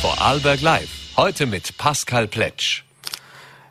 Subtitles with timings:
[0.00, 0.88] Vorarlberg Live.
[1.18, 2.84] Heute mit Pascal Pletsch.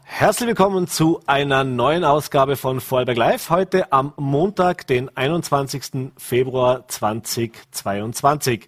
[0.04, 3.50] Herzlich willkommen zu einer neuen Ausgabe von Vorarlberg Live.
[3.50, 6.12] Heute am Montag, den 21.
[6.18, 8.68] Februar 2022.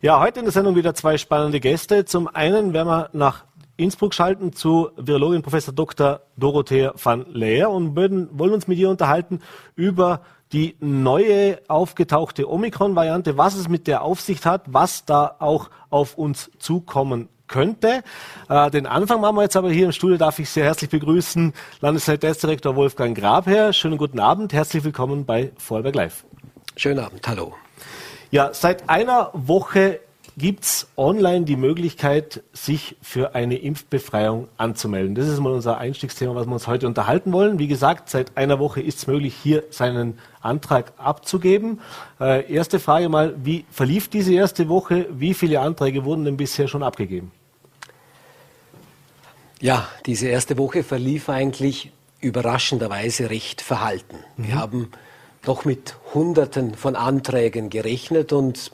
[0.00, 2.06] Ja, heute in der Sendung wieder zwei spannende Gäste.
[2.06, 3.44] Zum einen werden wir nach
[3.76, 6.20] Innsbruck schalten zu Virologin Professor Dr.
[6.38, 9.40] Dorothea van Leer und wollen uns mit ihr unterhalten
[9.76, 10.22] über
[10.52, 16.50] die neue aufgetauchte Omikron-Variante, was es mit der Aufsicht hat, was da auch auf uns
[16.58, 18.02] zukommen könnte.
[18.48, 21.52] Äh, den Anfang machen wir jetzt aber hier im Studio, darf ich sehr herzlich begrüßen,
[21.80, 23.72] Landessekretärsdirektor Wolfgang Grabherr.
[23.72, 26.24] Schönen guten Abend, herzlich willkommen bei Vorarlberg Live.
[26.76, 27.54] Schönen Abend, hallo.
[28.30, 30.00] Ja, seit einer Woche
[30.36, 35.14] gibt es online die Möglichkeit, sich für eine Impfbefreiung anzumelden.
[35.14, 37.58] Das ist mal unser Einstiegsthema, was wir uns heute unterhalten wollen.
[37.58, 41.80] Wie gesagt, seit einer Woche ist es möglich, hier seinen Antrag abzugeben.
[42.20, 45.06] Äh, erste Frage mal, wie verlief diese erste Woche?
[45.10, 47.30] Wie viele Anträge wurden denn bisher schon abgegeben?
[49.60, 54.16] Ja, diese erste Woche verlief eigentlich überraschenderweise recht verhalten.
[54.36, 54.46] Mhm.
[54.46, 54.90] Wir haben
[55.42, 58.72] doch mit Hunderten von Anträgen gerechnet und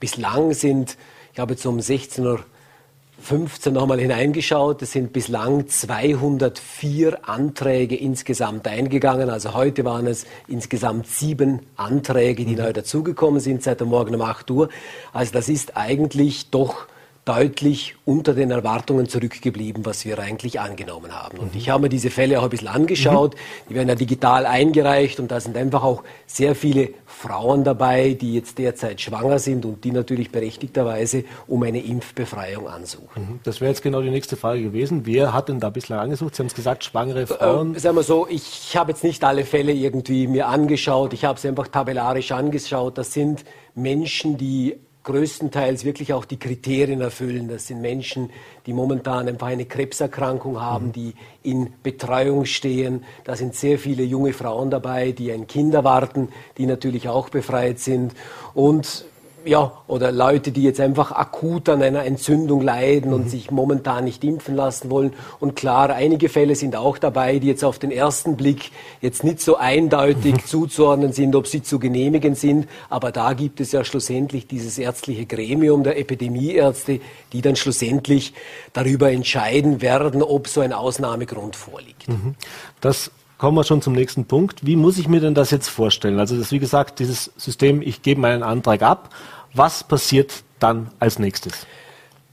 [0.00, 0.96] bislang sind,
[1.32, 9.30] ich habe jetzt um 16.15 Uhr nochmal hineingeschaut, es sind bislang 204 Anträge insgesamt eingegangen.
[9.30, 12.62] Also heute waren es insgesamt sieben Anträge, die mhm.
[12.62, 14.68] neu dazugekommen sind seit der Morgen um 8 Uhr.
[15.12, 16.86] Also das ist eigentlich doch
[17.26, 21.38] deutlich unter den Erwartungen zurückgeblieben, was wir eigentlich angenommen haben.
[21.38, 23.34] Und ich habe mir diese Fälle auch ein bisschen angeschaut.
[23.34, 23.68] Mhm.
[23.68, 28.32] Die werden ja digital eingereicht und da sind einfach auch sehr viele Frauen dabei, die
[28.34, 33.22] jetzt derzeit schwanger sind und die natürlich berechtigterweise um eine Impfbefreiung ansuchen.
[33.22, 33.40] Mhm.
[33.42, 35.04] Das wäre jetzt genau die nächste Frage gewesen.
[35.04, 36.36] Wer hat denn da bislang angesucht?
[36.36, 37.74] Sie haben es gesagt, schwangere Frauen.
[37.74, 41.12] Äh, sagen wir so, ich habe jetzt nicht alle Fälle irgendwie mir angeschaut.
[41.12, 42.98] Ich habe sie einfach tabellarisch angeschaut.
[42.98, 44.76] Das sind Menschen, die
[45.06, 47.48] größtenteils wirklich auch die Kriterien erfüllen.
[47.48, 48.30] Das sind Menschen,
[48.66, 50.92] die momentan einfach eine Krebserkrankung haben, mhm.
[50.92, 53.04] die in Betreuung stehen.
[53.24, 56.28] Da sind sehr viele junge Frauen dabei, die ein Kind erwarten,
[56.58, 58.14] die natürlich auch befreit sind.
[58.52, 59.06] Und
[59.46, 63.28] ja, oder Leute, die jetzt einfach akut an einer Entzündung leiden und mhm.
[63.28, 65.12] sich momentan nicht impfen lassen wollen.
[65.38, 69.40] Und klar, einige Fälle sind auch dabei, die jetzt auf den ersten Blick jetzt nicht
[69.40, 70.44] so eindeutig mhm.
[70.46, 72.66] zuzuordnen sind, ob sie zu genehmigen sind.
[72.90, 77.00] Aber da gibt es ja schlussendlich dieses ärztliche Gremium der Epidemieärzte,
[77.32, 78.34] die dann schlussendlich
[78.72, 82.08] darüber entscheiden werden, ob so ein Ausnahmegrund vorliegt.
[82.08, 82.34] Mhm.
[82.80, 84.64] Das kommen wir schon zum nächsten Punkt.
[84.66, 86.18] Wie muss ich mir denn das jetzt vorstellen?
[86.18, 89.10] Also das, wie gesagt, dieses System, ich gebe meinen Antrag ab
[89.56, 91.66] was passiert dann als nächstes?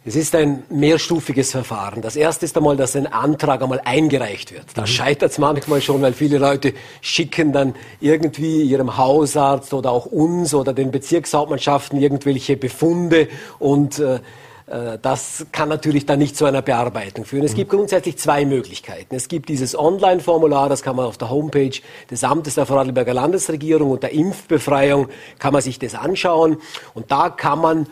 [0.05, 2.01] Es ist ein mehrstufiges Verfahren.
[2.01, 4.65] Das erste ist einmal, dass ein Antrag einmal eingereicht wird.
[4.75, 4.87] Da mhm.
[4.87, 10.53] scheitert es manchmal schon, weil viele Leute schicken dann irgendwie ihrem Hausarzt oder auch uns
[10.53, 14.19] oder den Bezirkshauptmannschaften irgendwelche Befunde und äh, äh,
[14.66, 17.44] das kann natürlich dann nicht zu einer Bearbeitung führen.
[17.44, 19.13] Es gibt grundsätzlich zwei Möglichkeiten.
[19.16, 21.78] Es gibt dieses Online-Formular, das kann man auf der Homepage
[22.09, 25.09] des Amtes der Vorarlberger Landesregierung und der Impfbefreiung
[25.40, 26.57] kann man sich das anschauen
[26.94, 27.88] und da kann man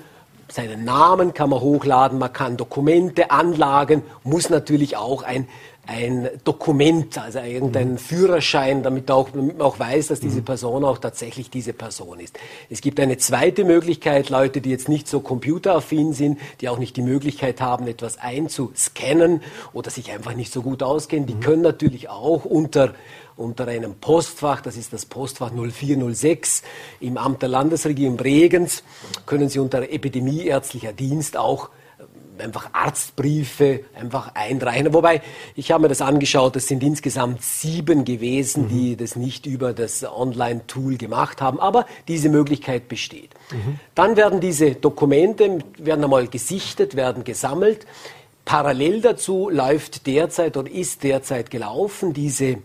[0.51, 5.47] seinen Namen kann man hochladen, man kann Dokumente, Anlagen, muss natürlich auch ein
[5.87, 7.97] ein Dokument, also irgendein mhm.
[7.97, 10.45] Führerschein, damit, auch, damit man auch weiß, dass diese mhm.
[10.45, 12.37] Person auch tatsächlich diese Person ist.
[12.69, 16.95] Es gibt eine zweite Möglichkeit, Leute, die jetzt nicht so computeraffin sind, die auch nicht
[16.97, 19.41] die Möglichkeit haben, etwas einzuscannen
[19.73, 21.41] oder sich einfach nicht so gut auskennen, die mhm.
[21.41, 22.93] können natürlich auch unter
[23.37, 26.61] unter einem Postfach, das ist das Postfach 0406
[26.99, 28.83] im Amt der Landesregierung Bregenz,
[29.25, 31.69] können Sie unter Epidemieärztlicher Dienst auch
[32.41, 34.93] einfach Arztbriefe einfach einreichen.
[34.93, 35.21] Wobei,
[35.55, 38.69] ich habe mir das angeschaut, es sind insgesamt sieben gewesen, mhm.
[38.69, 43.31] die das nicht über das Online-Tool gemacht haben, aber diese Möglichkeit besteht.
[43.51, 43.79] Mhm.
[43.95, 47.85] Dann werden diese Dokumente, werden einmal gesichtet, werden gesammelt.
[48.45, 52.57] Parallel dazu läuft derzeit oder ist derzeit gelaufen diese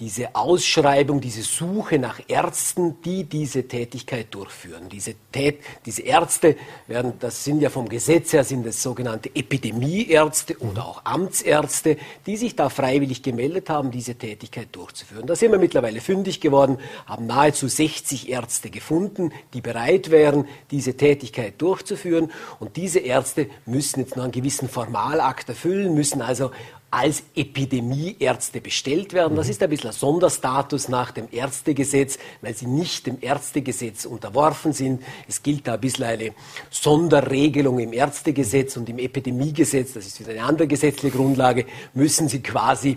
[0.00, 4.88] diese Ausschreibung, diese Suche nach Ärzten, die diese Tätigkeit durchführen.
[4.88, 6.56] Diese, Tät, diese Ärzte
[6.88, 11.96] werden, das sind ja vom Gesetz her, sind es sogenannte Epidemieärzte oder auch Amtsärzte,
[12.26, 15.28] die sich da freiwillig gemeldet haben, diese Tätigkeit durchzuführen.
[15.28, 20.96] Da sind wir mittlerweile fündig geworden, haben nahezu 60 Ärzte gefunden, die bereit wären, diese
[20.96, 22.32] Tätigkeit durchzuführen.
[22.58, 26.50] Und diese Ärzte müssen jetzt noch einen gewissen Formalakt erfüllen, müssen also
[26.94, 29.36] als Epidemieärzte bestellt werden.
[29.36, 34.72] Das ist ein bisschen ein Sonderstatus nach dem Ärztegesetz, weil sie nicht dem Ärztegesetz unterworfen
[34.72, 35.02] sind.
[35.26, 36.30] Es gilt da ein bisschen eine
[36.70, 42.40] Sonderregelung im Ärztegesetz und im Epidemiegesetz, das ist wieder eine andere gesetzliche Grundlage, müssen sie
[42.40, 42.96] quasi,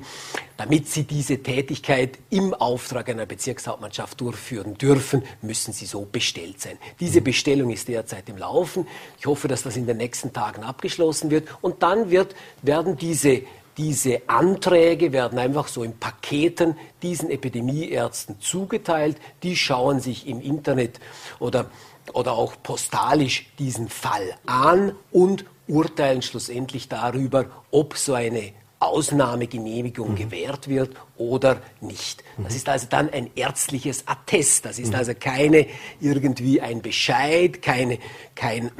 [0.57, 6.77] damit sie diese Tätigkeit im Auftrag einer Bezirkshauptmannschaft durchführen dürfen, müssen sie so bestellt sein.
[6.99, 8.85] Diese Bestellung ist derzeit im Laufen.
[9.17, 13.41] Ich hoffe, dass das in den nächsten Tagen abgeschlossen wird und dann wird, werden diese
[13.77, 19.17] diese Anträge werden einfach so in Paketen diesen Epidemieärzten zugeteilt.
[19.43, 20.99] Die schauen sich im Internet
[21.39, 21.69] oder,
[22.13, 30.15] oder auch postalisch diesen Fall an und urteilen schlussendlich darüber, ob so eine Ausnahmegenehmigung mhm.
[30.15, 32.23] gewährt wird oder nicht.
[32.37, 34.65] Das ist also dann ein ärztliches Attest.
[34.65, 34.95] Das ist mhm.
[34.95, 35.67] also keine
[35.99, 37.97] irgendwie ein Bescheid, keine,
[38.35, 38.71] kein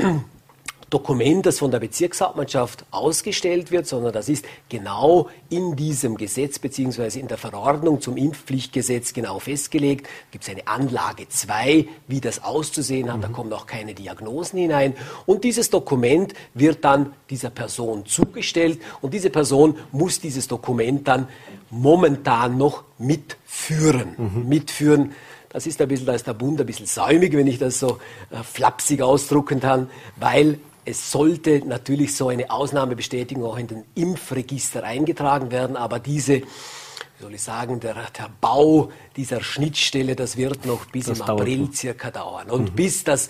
[0.90, 7.20] Dokument, das von der Bezirkshauptmannschaft ausgestellt wird, sondern das ist genau in diesem Gesetz beziehungsweise
[7.20, 10.06] in der Verordnung zum Impfpflichtgesetz genau festgelegt.
[10.06, 13.22] Da gibt es eine Anlage 2, wie das auszusehen hat.
[13.22, 13.34] Da mhm.
[13.34, 14.96] kommen auch keine Diagnosen hinein.
[15.26, 21.28] Und dieses Dokument wird dann dieser Person zugestellt und diese Person muss dieses Dokument dann
[21.70, 24.16] momentan noch mitführen.
[24.18, 24.48] Mhm.
[24.48, 25.12] Mitführen.
[25.50, 28.00] Das ist ein bisschen, da ist der Bund ein bisschen säumig, wenn ich das so
[28.32, 34.84] äh, flapsig ausdrucken kann, weil es sollte natürlich so eine Ausnahmebestätigung auch in den Impfregister
[34.84, 40.66] eingetragen werden, aber diese, wie soll ich sagen, der, der Bau dieser Schnittstelle, das wird
[40.66, 42.50] noch bis das im April circa dauern.
[42.50, 42.76] Und mhm.
[42.76, 43.28] bis das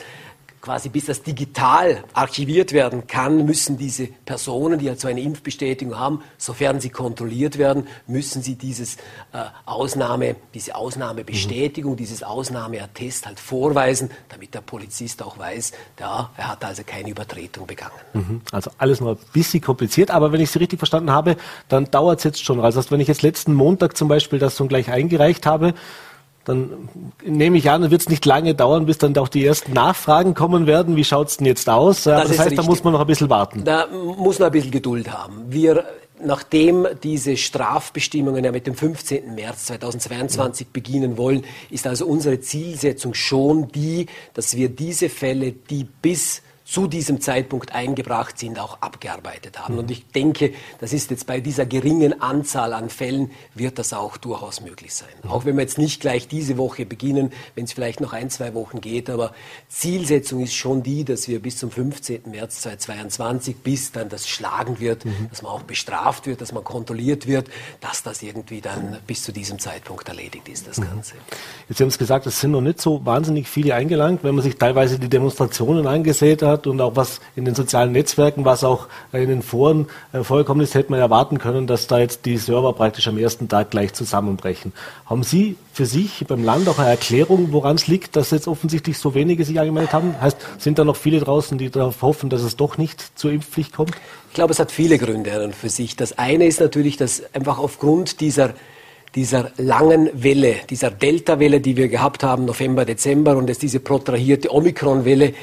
[0.62, 5.98] quasi bis das digital archiviert werden kann, müssen diese Personen, die halt so eine Impfbestätigung
[5.98, 8.95] haben, sofern sie kontrolliert werden, müssen sie dieses
[9.33, 11.98] äh, Ausnahme, diese Ausnahmebestätigung, mhm.
[11.98, 17.68] dieses Ausnahmeattest halt vorweisen, damit der Polizist auch weiß, ja, er hat also keine Übertretung
[17.68, 17.94] begangen.
[18.13, 18.42] Mhm.
[18.51, 21.38] Also alles noch ein bisschen kompliziert, aber wenn ich Sie richtig verstanden habe,
[21.69, 22.59] dann dauert es jetzt schon.
[22.59, 25.74] Also wenn ich jetzt letzten Montag zum Beispiel das so gleich eingereicht habe,
[26.47, 26.89] dann
[27.25, 30.65] nehme ich an, wird es nicht lange dauern, bis dann auch die ersten Nachfragen kommen
[30.65, 30.95] werden.
[30.95, 32.03] Wie schaut es denn jetzt aus?
[32.03, 32.57] Das, das heißt, richtig.
[32.57, 33.63] da muss man noch ein bisschen warten.
[33.65, 35.44] Da muss man ein bisschen Geduld haben.
[35.49, 35.83] Wir
[36.19, 39.35] Nachdem diese Strafbestimmungen ja mit dem 15.
[39.35, 40.69] März 2022 ja.
[40.73, 46.87] beginnen wollen, ist also unsere Zielsetzung schon die, dass wir diese Fälle, die bis zu
[46.87, 49.77] diesem Zeitpunkt eingebracht sind, auch abgearbeitet haben.
[49.77, 54.17] Und ich denke, das ist jetzt bei dieser geringen Anzahl an Fällen, wird das auch
[54.17, 55.07] durchaus möglich sein.
[55.29, 58.53] Auch wenn wir jetzt nicht gleich diese Woche beginnen, wenn es vielleicht noch ein, zwei
[58.53, 59.31] Wochen geht, aber
[59.69, 62.23] Zielsetzung ist schon die, dass wir bis zum 15.
[62.31, 65.27] März 2022, bis dann das schlagen wird, mhm.
[65.29, 67.47] dass man auch bestraft wird, dass man kontrolliert wird,
[67.79, 70.89] dass das irgendwie dann bis zu diesem Zeitpunkt erledigt ist, das mhm.
[70.89, 71.13] Ganze.
[71.69, 74.57] Jetzt haben Sie gesagt, es sind noch nicht so wahnsinnig viele eingelangt, wenn man sich
[74.57, 78.88] teilweise die Demonstrationen angesehen hat hat und auch was in den sozialen Netzwerken, was auch
[79.13, 82.74] in den Foren äh, vorgekommen ist, hätte man erwarten können, dass da jetzt die Server
[82.74, 84.74] praktisch am ersten Tag gleich zusammenbrechen.
[85.06, 88.98] Haben Sie für sich beim Land auch eine Erklärung, woran es liegt, dass jetzt offensichtlich
[88.98, 90.19] so wenige sich angemeldet haben?
[90.19, 93.74] Heißt, sind da noch viele draußen, die darauf hoffen, dass es doch nicht zur Impfpflicht
[93.74, 93.92] kommt?
[94.30, 95.95] Ich glaube, es hat viele Gründe für sich.
[95.95, 98.54] Das eine ist natürlich, dass einfach aufgrund dieser
[99.15, 104.54] dieser langen Welle, dieser Delta-Welle, die wir gehabt haben, November, Dezember, und jetzt diese protrahierte
[104.54, 105.33] Omikron-Welle,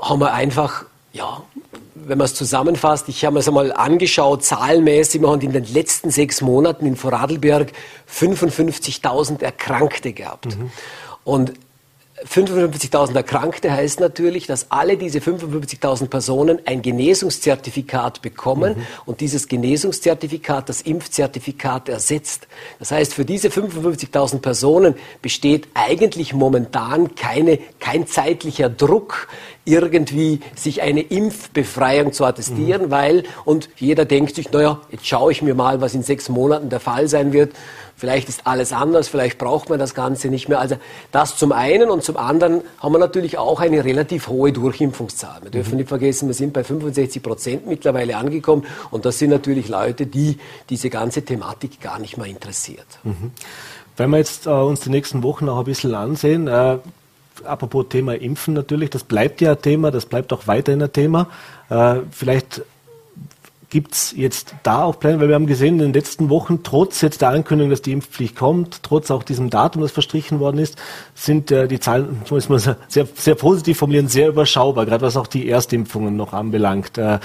[0.00, 1.42] haben wir einfach, ja,
[1.94, 5.64] wenn man es zusammenfasst, ich habe mir es einmal angeschaut, zahlenmäßig, wir haben in den
[5.72, 7.72] letzten sechs Monaten in Vorarlberg
[8.10, 10.56] 55.000 Erkrankte gehabt.
[10.56, 10.70] Mhm.
[11.24, 11.52] Und
[12.26, 18.82] 55.000 Erkrankte heißt natürlich, dass alle diese 55.000 Personen ein Genesungszertifikat bekommen mhm.
[19.06, 22.48] und dieses Genesungszertifikat das Impfzertifikat ersetzt.
[22.78, 29.28] Das heißt, für diese 55.000 Personen besteht eigentlich momentan keine, kein zeitlicher Druck,
[29.64, 32.90] irgendwie sich eine Impfbefreiung zu attestieren, mhm.
[32.90, 36.70] weil, und jeder denkt sich, naja, jetzt schaue ich mir mal, was in sechs Monaten
[36.70, 37.52] der Fall sein wird.
[37.98, 40.60] Vielleicht ist alles anders, vielleicht braucht man das Ganze nicht mehr.
[40.60, 40.76] Also
[41.10, 45.42] das zum einen und zum anderen haben wir natürlich auch eine relativ hohe Durchimpfungszahl.
[45.42, 45.78] Wir dürfen mhm.
[45.78, 50.38] nicht vergessen, wir sind bei 65 Prozent mittlerweile angekommen und das sind natürlich Leute, die
[50.70, 52.86] diese ganze Thematik gar nicht mehr interessiert.
[53.02, 53.32] Mhm.
[53.96, 56.78] Wenn wir jetzt äh, uns die nächsten Wochen noch ein bisschen ansehen, äh,
[57.44, 61.26] apropos Thema Impfen natürlich, das bleibt ja ein Thema, das bleibt auch weiterhin ein Thema.
[61.68, 62.62] Äh, vielleicht
[63.70, 67.02] Gibt es jetzt da auch Pläne, weil wir haben gesehen in den letzten Wochen, trotz
[67.02, 70.76] jetzt der Ankündigung, dass die Impfpflicht kommt, trotz auch diesem Datum, das verstrichen worden ist,
[71.14, 75.18] sind äh, die Zahlen, so muss man sehr, sehr positiv formulieren, sehr überschaubar, gerade was
[75.18, 76.96] auch die Erstimpfungen noch anbelangt.
[76.96, 77.18] Äh,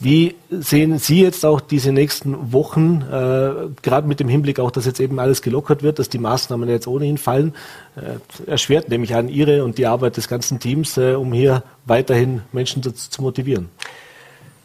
[0.00, 4.86] wie sehen Sie jetzt auch diese nächsten Wochen, äh, gerade mit dem Hinblick auch, dass
[4.86, 7.54] jetzt eben alles gelockert wird, dass die Maßnahmen jetzt ohnehin fallen,
[7.96, 12.42] äh, erschwert nämlich an Ihre und die Arbeit des ganzen Teams, äh, um hier weiterhin
[12.52, 13.68] Menschen zu, zu motivieren?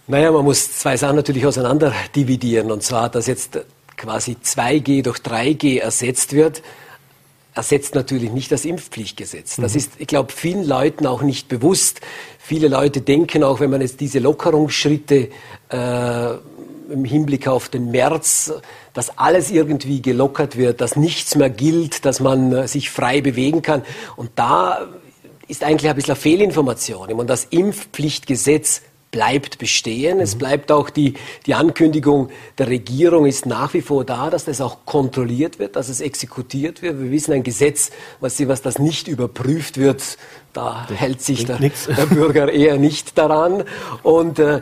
[0.09, 2.71] Naja, man muss zwei Sachen natürlich auseinander dividieren.
[2.71, 3.59] Und zwar, dass jetzt
[3.95, 6.63] quasi 2G durch 3G ersetzt wird,
[7.53, 9.57] ersetzt natürlich nicht das Impfpflichtgesetz.
[9.57, 9.77] Das mhm.
[9.77, 12.01] ist, ich glaube, vielen Leuten auch nicht bewusst.
[12.39, 15.29] Viele Leute denken auch, wenn man jetzt diese Lockerungsschritte
[15.69, 16.29] äh,
[16.91, 18.51] im Hinblick auf den März,
[18.95, 23.61] dass alles irgendwie gelockert wird, dass nichts mehr gilt, dass man äh, sich frei bewegen
[23.61, 23.83] kann.
[24.15, 24.87] Und da
[25.47, 27.13] ist eigentlich ein bisschen eine Fehlinformation.
[27.13, 30.19] Und das Impfpflichtgesetz bleibt bestehen.
[30.19, 30.39] Es mhm.
[30.39, 31.13] bleibt auch die,
[31.45, 35.89] die Ankündigung der Regierung ist nach wie vor da, dass das auch kontrolliert wird, dass
[35.89, 36.99] es exekutiert wird.
[36.99, 40.17] Wir wissen, ein Gesetz, was, was das nicht überprüft wird,
[40.53, 43.63] da das hält sich der, der, Bürger eher nicht daran.
[44.03, 44.61] Und äh,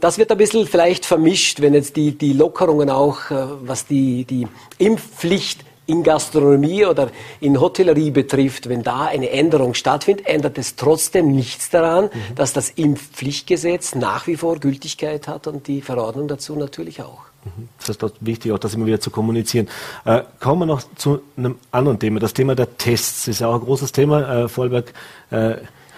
[0.00, 4.24] das wird ein bisschen vielleicht vermischt, wenn jetzt die, die Lockerungen auch, äh, was die,
[4.24, 4.48] die
[4.78, 7.10] Impfpflicht in Gastronomie oder
[7.40, 12.34] in Hotellerie betrifft, wenn da eine Änderung stattfindet, ändert es trotzdem nichts daran, mhm.
[12.34, 17.20] dass das Impfpflichtgesetz nach wie vor Gültigkeit hat und die Verordnung dazu natürlich auch.
[17.44, 17.68] Mhm.
[17.78, 19.68] Das ist dort wichtig, auch das immer wieder zu kommunizieren.
[20.04, 22.20] Äh, kommen wir noch zu einem anderen Thema.
[22.20, 24.44] Das Thema der Tests ist ja auch ein großes Thema.
[24.44, 24.92] Äh, Vollberg,
[25.30, 25.56] äh,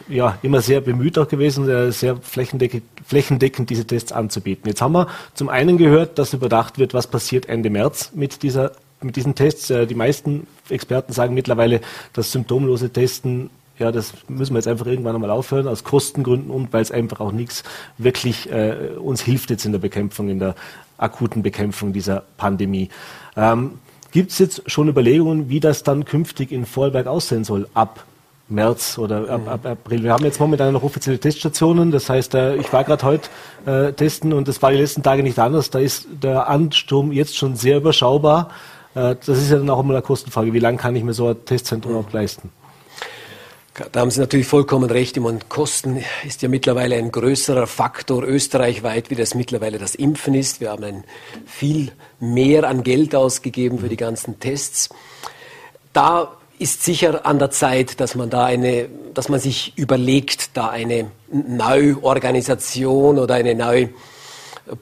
[0.09, 4.69] ja, immer sehr bemüht auch gewesen, äh, sehr flächendeckend, flächendeckend diese Tests anzubieten.
[4.69, 8.73] Jetzt haben wir zum einen gehört, dass überdacht wird, was passiert Ende März mit dieser
[9.07, 11.81] mit diesen Tests, äh, die meisten Experten sagen mittlerweile,
[12.13, 16.73] dass symptomlose Testen ja, das müssen wir jetzt einfach irgendwann einmal aufhören, aus Kostengründen und
[16.73, 17.63] weil es einfach auch nichts
[17.99, 20.55] wirklich äh, uns hilft jetzt in der Bekämpfung, in der
[20.97, 22.89] akuten Bekämpfung dieser Pandemie.
[23.37, 23.73] Ähm,
[24.13, 28.07] Gibt es jetzt schon Überlegungen, wie das dann künftig in Vorarlberg aussehen soll ab
[28.49, 30.05] März oder ab, ab, April.
[30.05, 31.91] Wir haben jetzt momentan noch offizielle Teststationen.
[31.91, 33.29] Das heißt, äh, ich war gerade heute
[33.67, 35.71] äh, testen und das war die letzten Tage nicht anders.
[35.71, 38.51] Da ist der Ansturm jetzt schon sehr überschaubar.
[38.97, 40.53] Äh, das ist ja dann auch immer eine Kostenfrage.
[40.53, 42.51] Wie lange kann ich mir so ein Testzentrum auch leisten?
[43.93, 45.19] Da haben Sie natürlich vollkommen recht.
[45.19, 50.63] Und Kosten ist ja mittlerweile ein größerer Faktor österreichweit, wie das mittlerweile das Impfen ist.
[50.63, 51.05] Wir haben ein
[51.45, 54.89] viel mehr an Geld ausgegeben für die ganzen Tests.
[55.93, 60.71] Da ist sicher an der Zeit, dass man da eine, dass man sich überlegt, da
[60.71, 63.91] eine Neuorganisation oder eine neue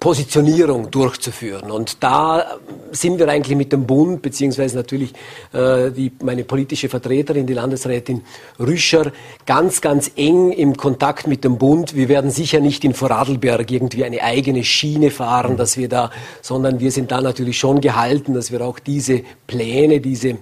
[0.00, 1.70] Positionierung durchzuführen.
[1.70, 2.58] Und da
[2.92, 5.12] sind wir eigentlich mit dem Bund, beziehungsweise natürlich
[5.52, 8.22] äh, die, meine politische Vertreterin, die Landesrätin
[8.58, 9.12] Rüscher,
[9.44, 11.94] ganz, ganz eng im Kontakt mit dem Bund.
[11.94, 16.10] Wir werden sicher nicht in Vorarlberg irgendwie eine eigene Schiene fahren, dass wir da,
[16.40, 20.38] sondern wir sind da natürlich schon gehalten, dass wir auch diese Pläne, diese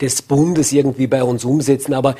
[0.00, 1.94] des Bundes irgendwie bei uns umsetzen.
[1.94, 2.14] Aber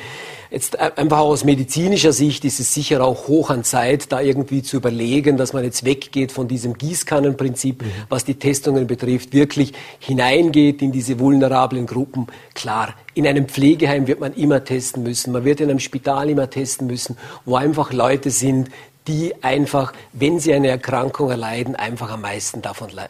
[0.49, 4.77] jetzt einfach aus medizinischer Sicht ist es sicher auch hoch an Zeit, da irgendwie zu
[4.77, 7.91] überlegen, dass man jetzt weggeht von diesem Gießkannenprinzip, mhm.
[8.09, 12.27] was die Testungen betrifft, wirklich hineingeht in diese vulnerablen Gruppen.
[12.53, 16.49] Klar, in einem Pflegeheim wird man immer testen müssen, man wird in einem Spital immer
[16.49, 18.69] testen müssen, wo einfach Leute sind,
[19.07, 23.07] die einfach, wenn sie eine Erkrankung erleiden, einfach am meisten davon, äh,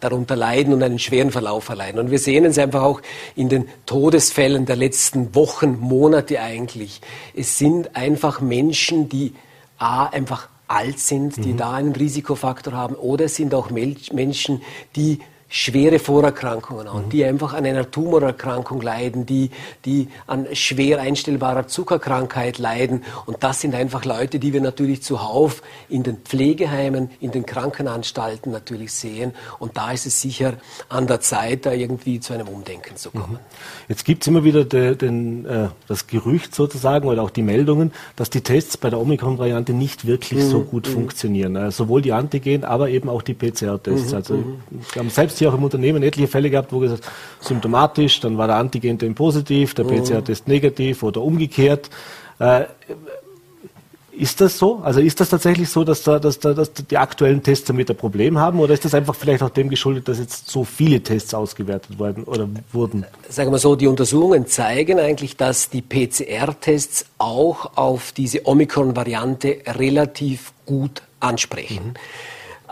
[0.00, 1.98] darunter leiden und einen schweren Verlauf erleiden.
[1.98, 3.00] Und wir sehen es einfach auch
[3.34, 7.00] in den Todesfällen der letzten Wochen, Monate eigentlich.
[7.34, 9.34] Es sind einfach Menschen, die
[9.78, 11.56] A, einfach alt sind, die mhm.
[11.56, 14.62] da einen Risikofaktor haben, oder es sind auch Menschen,
[14.94, 17.08] die schwere Vorerkrankungen an, mhm.
[17.10, 19.50] die einfach an einer Tumorerkrankung leiden, die,
[19.86, 23.02] die an schwer einstellbarer Zuckerkrankheit leiden.
[23.24, 28.52] Und das sind einfach Leute, die wir natürlich zuhauf in den Pflegeheimen, in den Krankenanstalten
[28.52, 29.32] natürlich sehen.
[29.58, 30.54] Und da ist es sicher
[30.90, 33.34] an der Zeit, da irgendwie zu einem Umdenken zu kommen.
[33.34, 33.38] Mhm.
[33.88, 37.92] Jetzt gibt es immer wieder de, den, äh, das Gerücht sozusagen oder auch die Meldungen,
[38.16, 40.50] dass die Tests bei der Omikron-Variante nicht wirklich mhm.
[40.50, 40.92] so gut mhm.
[40.92, 41.56] funktionieren.
[41.56, 44.10] Äh, sowohl die Antigen, aber eben auch die PCR-Tests.
[44.10, 44.14] Mhm.
[44.14, 44.44] Also
[44.92, 47.04] wir haben selbst hier auch im Unternehmen etliche Fälle gehabt, wo gesagt,
[47.40, 50.04] symptomatisch, dann war der Antigen positiv, der mhm.
[50.04, 51.90] PCR-Test negativ oder umgekehrt.
[52.38, 52.64] Äh,
[54.18, 54.80] ist das so?
[54.82, 57.96] Also ist das tatsächlich so, dass, da, dass, da, dass die aktuellen Tests damit ein
[57.96, 61.34] Problem haben oder ist das einfach vielleicht auch dem geschuldet, dass jetzt so viele Tests
[61.34, 63.06] ausgewertet worden oder wurden?
[63.28, 70.52] Sagen wir so, die Untersuchungen zeigen eigentlich, dass die PCR-Tests auch auf diese Omikron-Variante relativ
[70.66, 71.94] gut ansprechen.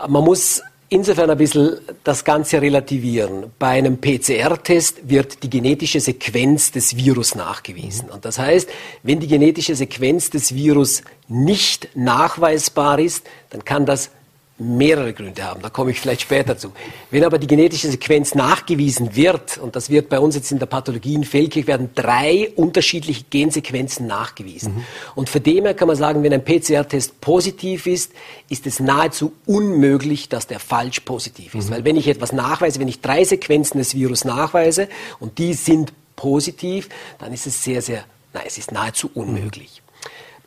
[0.05, 0.11] Mhm.
[0.11, 3.51] Man muss insofern ein bisschen das Ganze relativieren.
[3.59, 8.09] Bei einem PCR-Test wird die genetische Sequenz des Virus nachgewiesen.
[8.09, 8.69] Und das heißt,
[9.03, 14.11] wenn die genetische Sequenz des Virus nicht nachweisbar ist, dann kann das
[14.59, 15.61] mehrere Gründe haben.
[15.61, 16.71] Da komme ich vielleicht später zu.
[17.11, 20.65] Wenn aber die genetische Sequenz nachgewiesen wird, und das wird bei uns jetzt in der
[20.65, 24.75] Pathologie in Feldkirch, werden drei unterschiedliche Gensequenzen nachgewiesen.
[24.75, 24.83] Mhm.
[25.15, 28.13] Und für dem her kann man sagen, wenn ein PCR-Test positiv ist,
[28.49, 31.69] ist es nahezu unmöglich, dass der falsch positiv ist.
[31.69, 31.75] Mhm.
[31.75, 34.87] Weil wenn ich etwas nachweise, wenn ich drei Sequenzen des Virus nachweise
[35.19, 39.83] und die sind positiv, dann ist es sehr, sehr, nein, es ist nahezu unmöglich.
[39.83, 39.87] Mhm.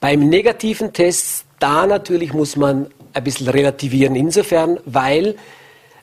[0.00, 5.36] Beim negativen Test, da natürlich muss man ein bisschen relativieren insofern, weil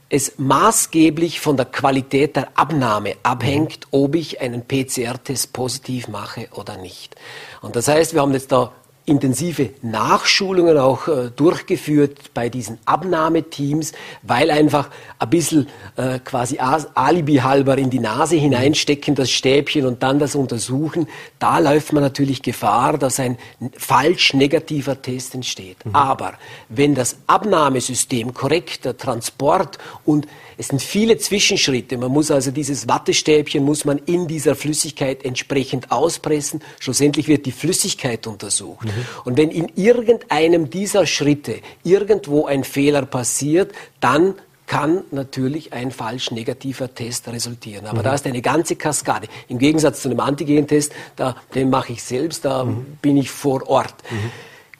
[0.09, 6.77] es maßgeblich von der Qualität der Abnahme abhängt, ob ich einen PCR-Test positiv mache oder
[6.77, 7.15] nicht.
[7.61, 8.71] Und das heißt, wir haben jetzt da
[9.07, 17.37] intensive Nachschulungen auch äh, durchgeführt bei diesen Abnahmeteams, weil einfach ein bisschen äh, quasi Alibi
[17.37, 21.07] halber in die Nase hineinstecken, das Stäbchen und dann das untersuchen.
[21.39, 23.37] Da läuft man natürlich Gefahr, dass ein
[23.77, 25.85] falsch negativer Test entsteht.
[25.85, 25.95] Mhm.
[25.95, 26.33] Aber
[26.67, 31.97] wenn das Abnahmesystem korrekt, der Transport und es sind viele Zwischenschritte.
[31.97, 36.61] Man muss also dieses Wattestäbchen muss man in dieser Flüssigkeit entsprechend auspressen.
[36.79, 38.85] Schlussendlich wird die Flüssigkeit untersucht.
[38.85, 38.91] Mhm.
[39.23, 44.35] Und wenn in irgendeinem dieser Schritte irgendwo ein Fehler passiert, dann
[44.65, 47.85] kann natürlich ein falsch negativer Test resultieren.
[47.85, 48.03] Aber mhm.
[48.03, 49.27] da ist eine ganze Kaskade.
[49.47, 52.97] Im Gegensatz zu einem Antigentest, da, den mache ich selbst, da mhm.
[53.01, 53.95] bin ich vor Ort.
[54.09, 54.31] Mhm.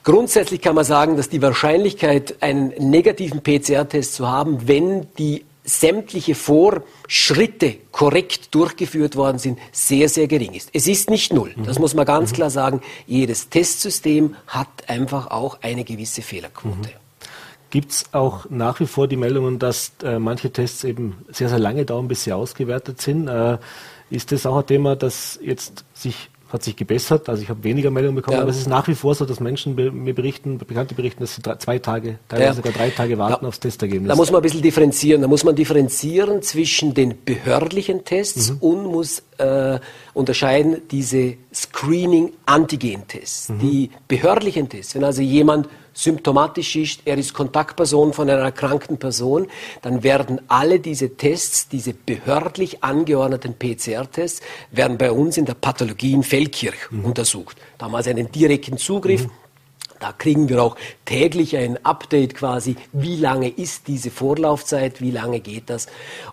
[0.04, 6.34] Grundsätzlich kann man sagen, dass die Wahrscheinlichkeit, einen negativen PCR-Test zu haben, wenn die sämtliche
[6.34, 10.70] Vorschritte korrekt durchgeführt worden sind, sehr, sehr gering ist.
[10.74, 11.82] Es ist nicht null, das mhm.
[11.82, 12.36] muss man ganz mhm.
[12.36, 12.82] klar sagen.
[13.06, 16.90] Jedes Testsystem hat einfach auch eine gewisse Fehlerquote.
[16.90, 17.08] Mhm.
[17.70, 21.60] Gibt es auch nach wie vor die Meldungen, dass äh, manche Tests eben sehr, sehr
[21.60, 23.28] lange dauern, bis sie ausgewertet sind?
[23.28, 23.58] Äh,
[24.10, 27.30] ist das auch ein Thema, das jetzt sich hat sich gebessert.
[27.30, 28.42] Also ich habe weniger Meldungen bekommen, ja.
[28.42, 31.42] aber es ist nach wie vor so, dass Menschen mir berichten, Bekannte berichten, dass sie
[31.42, 32.54] zwei Tage, teilweise ja.
[32.54, 33.50] sogar drei Tage warten ja.
[33.50, 34.10] aufs Testergebnis.
[34.10, 35.22] Da muss man ein bisschen differenzieren.
[35.22, 38.58] Da muss man differenzieren zwischen den behördlichen Tests mhm.
[38.60, 39.80] und muss äh,
[40.14, 43.50] unterscheiden diese Screening-Antigen-Tests.
[43.50, 43.60] Mhm.
[43.60, 49.48] Die behördlichen Tests, wenn also jemand symptomatisch ist, er ist Kontaktperson von einer erkrankten Person,
[49.82, 54.42] dann werden alle diese Tests, diese behördlich angeordneten PCR-Tests,
[54.72, 57.06] werden bei uns in der Pathologie in Feldkirch mhm.
[57.06, 57.58] untersucht.
[57.78, 59.24] Da haben wir also einen direkten Zugriff.
[59.24, 59.32] Mhm.
[60.00, 60.76] Da kriegen wir auch
[61.06, 65.88] täglich ein Update quasi, wie lange ist diese Vorlaufzeit, wie lange geht das.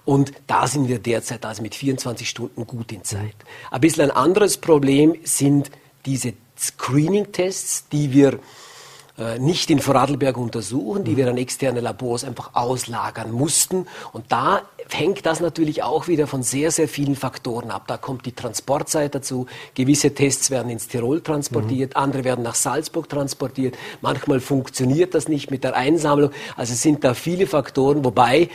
[0.04, 3.34] Und da sind wir derzeit also mit 24 Stunden gut in Zeit.
[3.70, 5.70] Ein bisschen ein anderes Problem sind
[6.06, 8.38] diese Screening-Tests, die wir
[9.16, 13.86] äh, nicht in Vorarlberg untersuchen, die wir an externe Labors einfach auslagern mussten.
[14.12, 17.84] Und da hängt das natürlich auch wieder von sehr, sehr vielen Faktoren ab.
[17.86, 19.46] Da kommt die Transportzeit dazu.
[19.74, 22.00] Gewisse Tests werden ins Tirol transportiert, mhm.
[22.02, 23.76] andere werden nach Salzburg transportiert.
[24.00, 26.30] Manchmal funktioniert das nicht mit der Einsammlung.
[26.56, 28.50] Also es sind da viele Faktoren, wobei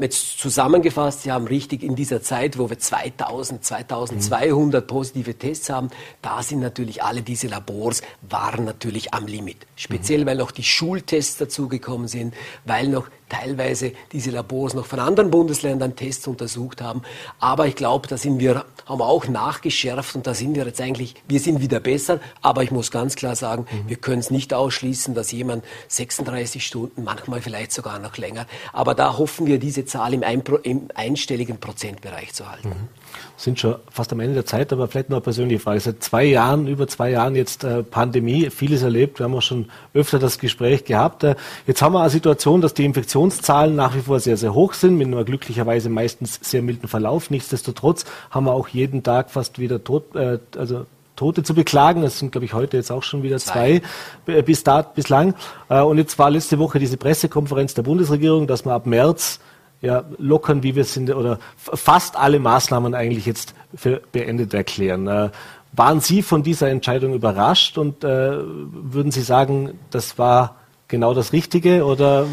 [0.00, 5.90] Jetzt zusammengefasst, Sie haben richtig in dieser Zeit, wo wir 2000, 2200 positive Tests haben,
[6.22, 9.58] da sind natürlich alle diese Labors waren natürlich am Limit.
[9.76, 12.32] Speziell, weil noch die Schultests dazugekommen sind,
[12.64, 17.02] weil noch teilweise diese Labors noch von anderen Bundesländern Tests untersucht haben.
[17.38, 20.80] Aber ich glaube, da sind wir, haben wir auch nachgeschärft und da sind wir jetzt
[20.80, 22.20] eigentlich, wir sind wieder besser.
[22.42, 23.88] Aber ich muss ganz klar sagen, mhm.
[23.88, 28.46] wir können es nicht ausschließen, dass jemand 36 Stunden, manchmal vielleicht sogar noch länger.
[28.72, 30.22] Aber da hoffen wir, diese Zahl im,
[30.62, 32.68] im einstelligen Prozentbereich zu halten.
[32.68, 32.88] Mhm
[33.36, 35.80] sind schon fast am Ende der Zeit, aber vielleicht noch eine persönliche Frage.
[35.80, 39.18] Seit zwei Jahren, über zwei Jahren jetzt äh, Pandemie, vieles erlebt.
[39.18, 41.24] Wir haben auch schon öfter das Gespräch gehabt.
[41.24, 44.74] Äh, jetzt haben wir eine Situation, dass die Infektionszahlen nach wie vor sehr, sehr hoch
[44.74, 47.30] sind, mit einem glücklicherweise meistens sehr milden Verlauf.
[47.30, 50.86] Nichtsdestotrotz haben wir auch jeden Tag fast wieder tot, äh, also
[51.20, 52.02] Tote zu beklagen.
[52.02, 53.82] Es sind, glaube ich, heute jetzt auch schon wieder zwei,
[54.26, 55.34] äh, bis da, bislang.
[55.68, 59.38] Äh, und jetzt war letzte Woche diese Pressekonferenz der Bundesregierung, dass man ab März
[59.80, 65.06] ja, lockern, wie wir es sind, oder fast alle Maßnahmen eigentlich jetzt für beendet erklären.
[65.06, 65.30] Äh,
[65.72, 70.56] waren Sie von dieser Entscheidung überrascht und äh, würden Sie sagen, das war
[70.88, 72.26] genau das Richtige oder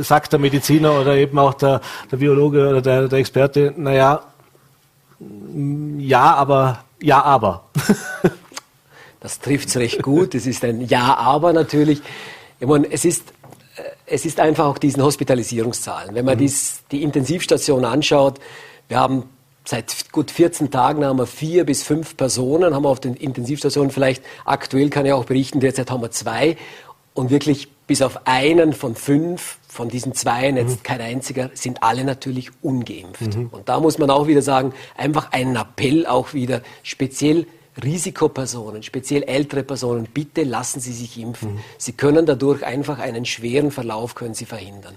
[0.00, 1.80] sagt der Mediziner oder eben auch der,
[2.10, 4.20] der Biologe oder der, der Experte, naja,
[5.98, 7.64] ja, aber, ja, aber.
[9.20, 10.34] das trifft es recht gut.
[10.34, 12.02] Es ist ein Ja, aber natürlich.
[12.60, 13.32] Ich meine, es ist
[14.06, 16.14] es ist einfach auch diesen Hospitalisierungszahlen.
[16.14, 16.40] Wenn man mhm.
[16.40, 18.38] dies, die Intensivstation anschaut,
[18.88, 19.24] wir haben
[19.64, 23.90] seit gut 14 Tagen haben wir vier bis fünf Personen, haben wir auf den Intensivstationen
[23.90, 26.56] vielleicht, aktuell kann ich auch berichten, derzeit haben wir zwei
[27.14, 30.82] und wirklich bis auf einen von fünf, von diesen zweien, jetzt mhm.
[30.82, 33.36] kein einziger, sind alle natürlich ungeimpft.
[33.36, 33.48] Mhm.
[33.52, 37.46] Und da muss man auch wieder sagen, einfach einen Appell auch wieder speziell
[37.82, 41.54] Risikopersonen, speziell ältere Personen, bitte lassen Sie sich impfen.
[41.54, 41.60] Mhm.
[41.78, 44.96] Sie können dadurch einfach einen schweren Verlauf können Sie verhindern.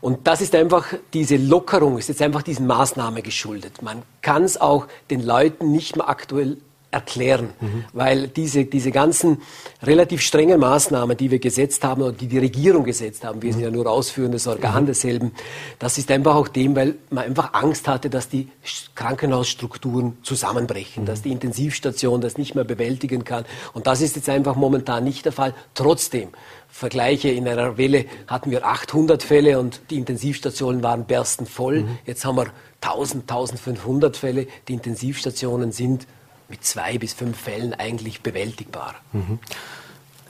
[0.00, 3.80] Und das ist einfach, diese Lockerung ist jetzt einfach diesen Maßnahme geschuldet.
[3.80, 6.58] Man kann es auch den Leuten nicht mehr aktuell
[6.94, 7.84] erklären, mhm.
[7.92, 9.42] weil diese, diese ganzen
[9.82, 13.62] relativ strengen Maßnahmen, die wir gesetzt haben und die die Regierung gesetzt haben, wir sind
[13.62, 14.86] ja nur ausführendes Organ mhm.
[14.86, 15.32] desselben,
[15.80, 18.48] das ist einfach auch dem, weil man einfach Angst hatte, dass die
[18.94, 21.06] Krankenhausstrukturen zusammenbrechen, mhm.
[21.06, 23.44] dass die Intensivstation das nicht mehr bewältigen kann.
[23.72, 25.52] Und das ist jetzt einfach momentan nicht der Fall.
[25.74, 26.28] Trotzdem,
[26.68, 31.82] Vergleiche, in einer Welle hatten wir 800 Fälle und die Intensivstationen waren bersten voll.
[31.82, 31.98] Mhm.
[32.06, 32.46] Jetzt haben wir
[32.80, 34.46] 1000, 1500 Fälle.
[34.68, 36.06] Die Intensivstationen sind
[36.48, 38.94] mit zwei bis fünf Fällen eigentlich bewältigbar.
[39.12, 39.38] Mhm.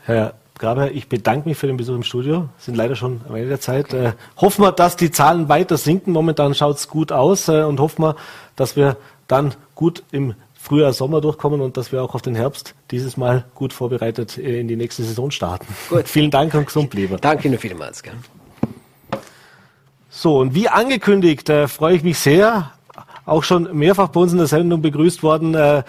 [0.04, 2.48] Herr Graber, ich bedanke mich für den Besuch im Studio.
[2.58, 3.86] Sind leider schon am Ende der Zeit.
[3.86, 4.06] Okay.
[4.08, 6.12] Äh, hoffen wir, dass die Zahlen weiter sinken.
[6.12, 8.16] Momentan schaut es gut aus äh, und hoffen wir,
[8.54, 8.96] dass wir
[9.26, 13.44] dann gut im Frühjahr, Sommer durchkommen und dass wir auch auf den Herbst dieses Mal
[13.54, 15.66] gut vorbereitet äh, in die nächste Saison starten.
[15.88, 16.04] Gut.
[16.08, 17.16] Vielen Dank und gesund bleiben.
[17.20, 18.02] Danke Ihnen vielmals.
[18.02, 18.14] Gell?
[20.08, 22.70] So, und wie angekündigt, äh, freue ich mich sehr,
[23.26, 25.82] auch schon mehrfach bei uns in der Sendung begrüßt worden, äh,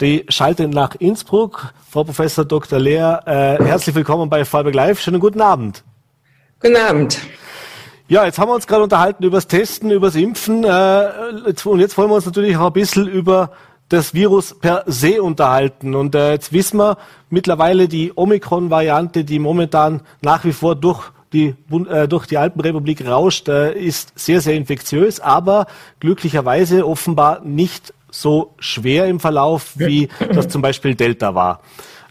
[0.00, 1.72] die Schalte nach Innsbruck.
[1.88, 2.78] Frau Professor Dr.
[2.78, 5.00] Lehr, äh, herzlich willkommen bei Fallberg Live.
[5.00, 5.84] Schönen guten Abend.
[6.60, 7.18] Guten Abend.
[8.08, 10.64] Ja, jetzt haben wir uns gerade unterhalten über das Testen, über das Impfen.
[10.64, 11.10] Äh,
[11.64, 13.52] und jetzt wollen wir uns natürlich auch ein bisschen über
[13.88, 15.94] das Virus per se unterhalten.
[15.94, 16.98] Und äh, jetzt wissen wir
[17.30, 21.54] mittlerweile die Omikron-Variante, die momentan nach wie vor durch die,
[21.90, 25.66] äh, durch die Alpenrepublik rauscht, äh, ist sehr, sehr infektiös, aber
[26.00, 31.60] glücklicherweise offenbar nicht so schwer im Verlauf, wie das zum Beispiel Delta war.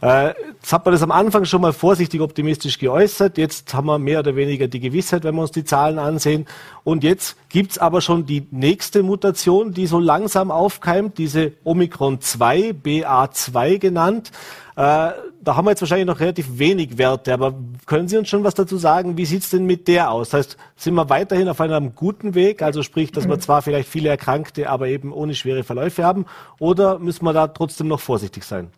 [0.04, 3.38] Äh, jetzt hat man das am Anfang schon mal vorsichtig optimistisch geäußert.
[3.38, 6.46] Jetzt haben wir mehr oder weniger die Gewissheit, wenn wir uns die Zahlen ansehen.
[6.84, 12.72] Und jetzt gibt's aber schon die nächste Mutation, die so langsam aufkeimt, diese Omikron 2,
[12.84, 14.34] BA2 genannt.
[14.76, 17.54] Äh, da haben wir jetzt wahrscheinlich noch relativ wenig Werte, aber
[17.86, 19.18] können Sie uns schon was dazu sagen?
[19.18, 20.30] Wie sieht's denn mit der aus?
[20.30, 22.62] Das heißt, sind wir weiterhin auf einem guten Weg?
[22.62, 26.26] Also sprich, dass wir zwar vielleicht viele Erkrankte, aber eben ohne schwere Verläufe haben?
[26.60, 28.70] Oder müssen wir da trotzdem noch vorsichtig sein?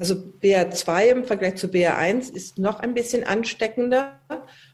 [0.00, 4.18] Also BA2 im Vergleich zu BA1 ist noch ein bisschen ansteckender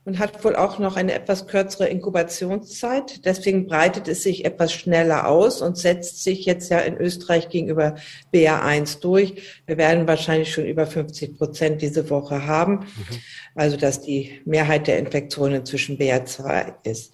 [0.05, 3.25] und hat wohl auch noch eine etwas kürzere Inkubationszeit.
[3.25, 7.97] Deswegen breitet es sich etwas schneller aus und setzt sich jetzt ja in Österreich gegenüber
[8.33, 9.43] BA1 durch.
[9.67, 12.75] Wir werden wahrscheinlich schon über 50 Prozent diese Woche haben.
[12.75, 13.17] Mhm.
[13.57, 17.12] Also, dass die Mehrheit der Infektionen zwischen BA2 ist.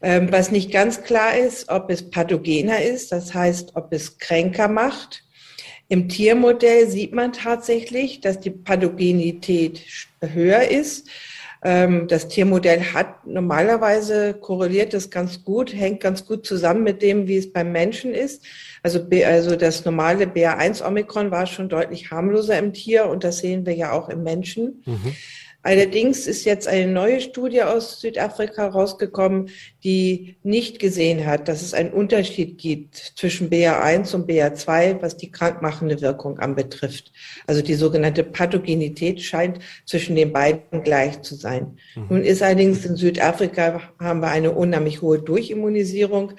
[0.00, 4.68] Ähm, was nicht ganz klar ist, ob es pathogener ist, das heißt, ob es kränker
[4.68, 5.27] macht
[5.88, 9.80] im Tiermodell sieht man tatsächlich, dass die Pathogenität
[10.20, 11.08] höher ist.
[11.62, 17.26] Ähm, das Tiermodell hat normalerweise korreliert das ganz gut, hängt ganz gut zusammen mit dem,
[17.26, 18.44] wie es beim Menschen ist.
[18.82, 23.74] Also, also das normale BA1-Omikron war schon deutlich harmloser im Tier und das sehen wir
[23.74, 24.82] ja auch im Menschen.
[24.86, 25.16] Mhm.
[25.62, 29.50] Allerdings ist jetzt eine neue Studie aus Südafrika rausgekommen,
[29.82, 35.32] die nicht gesehen hat, dass es einen Unterschied gibt zwischen BA1 und BA2, was die
[35.32, 37.12] krankmachende Wirkung anbetrifft.
[37.48, 41.76] Also die sogenannte Pathogenität scheint zwischen den beiden gleich zu sein.
[41.96, 42.06] Mhm.
[42.08, 46.34] Nun ist allerdings in Südafrika haben wir eine unheimlich hohe Durchimmunisierung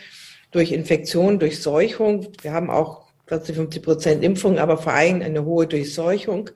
[0.52, 2.30] durch Infektion, durch Seuchung.
[2.42, 6.50] Wir haben auch 40, 50 Prozent Impfung, aber vor allem eine hohe Durchseuchung.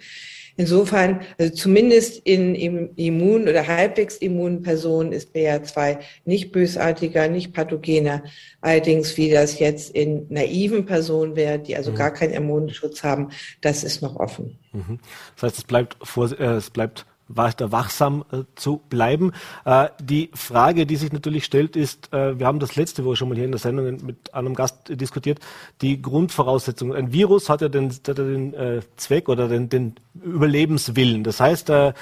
[0.56, 2.56] Insofern, also zumindest in,
[2.96, 8.24] immun- oder halbwegs immunen Personen ist BA2 nicht bösartiger, nicht pathogener.
[8.62, 11.96] Allerdings, wie das jetzt in naiven Personen wäre, die also mhm.
[11.96, 13.30] gar keinen Immunschutz haben,
[13.62, 14.60] das ist noch offen.
[14.74, 15.00] Mhm.
[15.36, 19.32] Das heißt, es bleibt, vor, äh, es bleibt weiter wachsam äh, zu bleiben.
[19.65, 23.30] Äh, die Frage, die sich natürlich stellt, ist, äh, wir haben das letzte Woche schon
[23.30, 25.39] mal hier in der Sendung mit einem Gast diskutiert,
[25.82, 26.93] die Grundvoraussetzung.
[26.93, 31.24] Ein Virus hat ja den, hat ja den äh, Zweck oder den, den Überlebenswillen.
[31.24, 31.93] Das heißt, äh,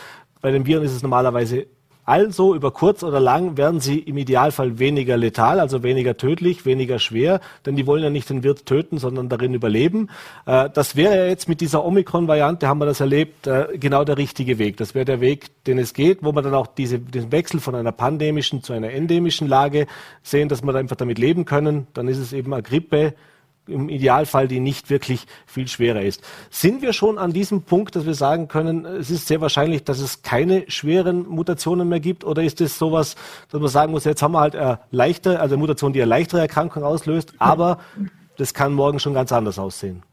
[0.41, 1.67] bei den Viren ist es normalerweise
[2.11, 6.99] also über kurz oder lang werden sie im Idealfall weniger letal, also weniger tödlich, weniger
[6.99, 10.09] schwer, denn die wollen ja nicht den Wirt töten, sondern darin überleben.
[10.45, 14.59] Äh, das wäre jetzt mit dieser Omikron-Variante, haben wir das erlebt, äh, genau der richtige
[14.59, 14.75] Weg.
[14.75, 17.75] Das wäre der Weg, den es geht, wo man dann auch diese, den Wechsel von
[17.75, 19.87] einer pandemischen zu einer endemischen Lage
[20.21, 21.87] sehen, dass wir einfach damit leben können.
[21.93, 23.13] Dann ist es eben eine Grippe,
[23.67, 26.21] im Idealfall die nicht wirklich viel schwerer ist.
[26.49, 29.99] Sind wir schon an diesem Punkt, dass wir sagen können, es ist sehr wahrscheinlich, dass
[29.99, 32.23] es keine schweren Mutationen mehr gibt?
[32.23, 33.15] Oder ist es sowas,
[33.49, 36.09] dass man sagen muss, jetzt haben wir halt eine leichte, also eine Mutation, die eine
[36.09, 37.77] leichtere Erkrankung auslöst, aber
[38.37, 40.03] das kann morgen schon ganz anders aussehen?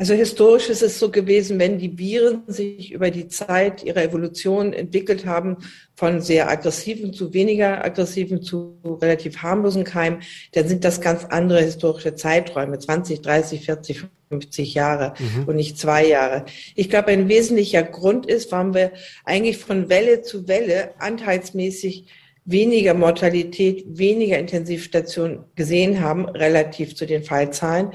[0.00, 4.72] Also historisch ist es so gewesen, wenn die Viren sich über die Zeit ihrer Evolution
[4.72, 5.58] entwickelt haben,
[5.94, 11.60] von sehr aggressiven zu weniger aggressiven zu relativ harmlosen Keimen, dann sind das ganz andere
[11.60, 15.44] historische Zeiträume, 20, 30, 40, 50 Jahre mhm.
[15.44, 16.46] und nicht zwei Jahre.
[16.76, 18.92] Ich glaube, ein wesentlicher Grund ist, warum wir
[19.26, 22.06] eigentlich von Welle zu Welle anteilsmäßig
[22.44, 27.90] weniger Mortalität, weniger Intensivstationen gesehen haben, relativ zu den Fallzahlen,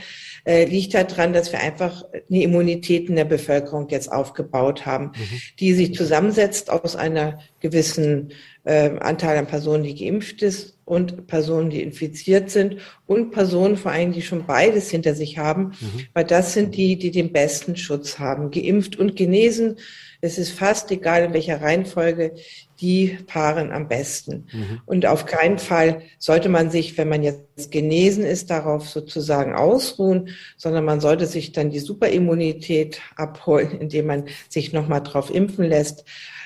[0.46, 5.42] äh, liegt daran, dass wir einfach eine Immunität in der Bevölkerung jetzt aufgebaut haben, mhm.
[5.60, 8.32] die sich zusammensetzt aus einer gewissen
[8.64, 12.78] äh, Anteil an Personen, die geimpft ist und Personen, die infiziert sind
[13.08, 16.06] und Personen vor allem, die schon beides hinter sich haben, mhm.
[16.14, 18.52] weil das sind die, die den besten Schutz haben.
[18.52, 19.78] Geimpft und genesen
[20.26, 22.34] es ist fast egal, in welcher Reihenfolge
[22.80, 24.48] die paaren am besten.
[24.52, 24.82] Mhm.
[24.86, 30.30] Und auf keinen Fall sollte man sich, wenn man jetzt genesen ist, darauf sozusagen ausruhen,
[30.58, 36.06] sondern man sollte sich dann die Superimmunität abholen, indem man sich nochmal drauf impfen lässt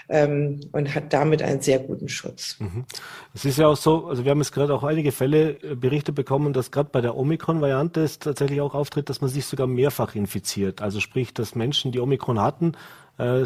[0.09, 2.57] ähm, und hat damit einen sehr guten Schutz.
[2.59, 2.85] Mhm.
[3.33, 6.11] Es ist ja auch so, also wir haben jetzt gerade auch einige Fälle äh, Berichte
[6.11, 10.15] bekommen, dass gerade bei der Omikron-Variante es tatsächlich auch auftritt, dass man sich sogar mehrfach
[10.15, 10.81] infiziert.
[10.81, 12.73] Also sprich, dass Menschen, die Omikron hatten,
[13.17, 13.45] äh,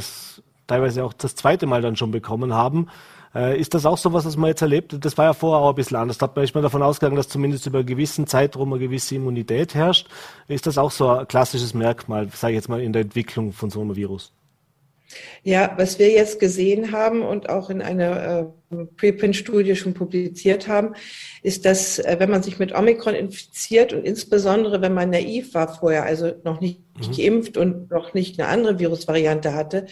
[0.68, 2.88] teilweise auch das zweite Mal dann schon bekommen haben.
[3.36, 4.96] Äh, ist das auch so was, was man jetzt erlebt?
[5.04, 6.18] Das war ja vorher auch ein bisschen anders.
[6.18, 10.08] Da ist man davon ausgegangen, dass zumindest über einen gewissen Zeitraum eine gewisse Immunität herrscht.
[10.48, 13.70] Ist das auch so ein klassisches Merkmal, sage ich jetzt mal, in der Entwicklung von
[13.70, 14.32] so einem Virus?
[15.44, 20.96] Ja, was wir jetzt gesehen haben und auch in einer äh, Preprint-Studie schon publiziert haben,
[21.44, 25.74] ist, dass äh, wenn man sich mit Omikron infiziert und insbesondere wenn man naiv war
[25.74, 27.12] vorher, also noch nicht mhm.
[27.16, 29.86] geimpft und noch nicht eine andere Virusvariante hatte,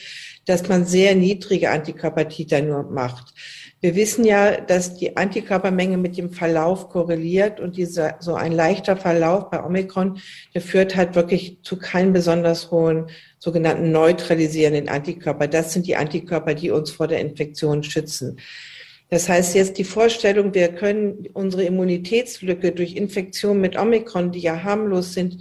[0.46, 3.34] dass man sehr niedrige Antikörpertiter nur macht.
[3.82, 8.96] Wir wissen ja, dass die Antikörpermenge mit dem Verlauf korreliert und dieser, so ein leichter
[8.96, 10.20] Verlauf bei Omikron,
[10.54, 13.08] der führt halt wirklich zu keinen besonders hohen
[13.42, 15.48] sogenannten neutralisierenden Antikörper.
[15.48, 18.38] Das sind die Antikörper, die uns vor der Infektion schützen.
[19.10, 24.62] Das heißt jetzt die Vorstellung, wir können unsere Immunitätslücke durch Infektion mit Omikron, die ja
[24.64, 25.40] harmlos sind,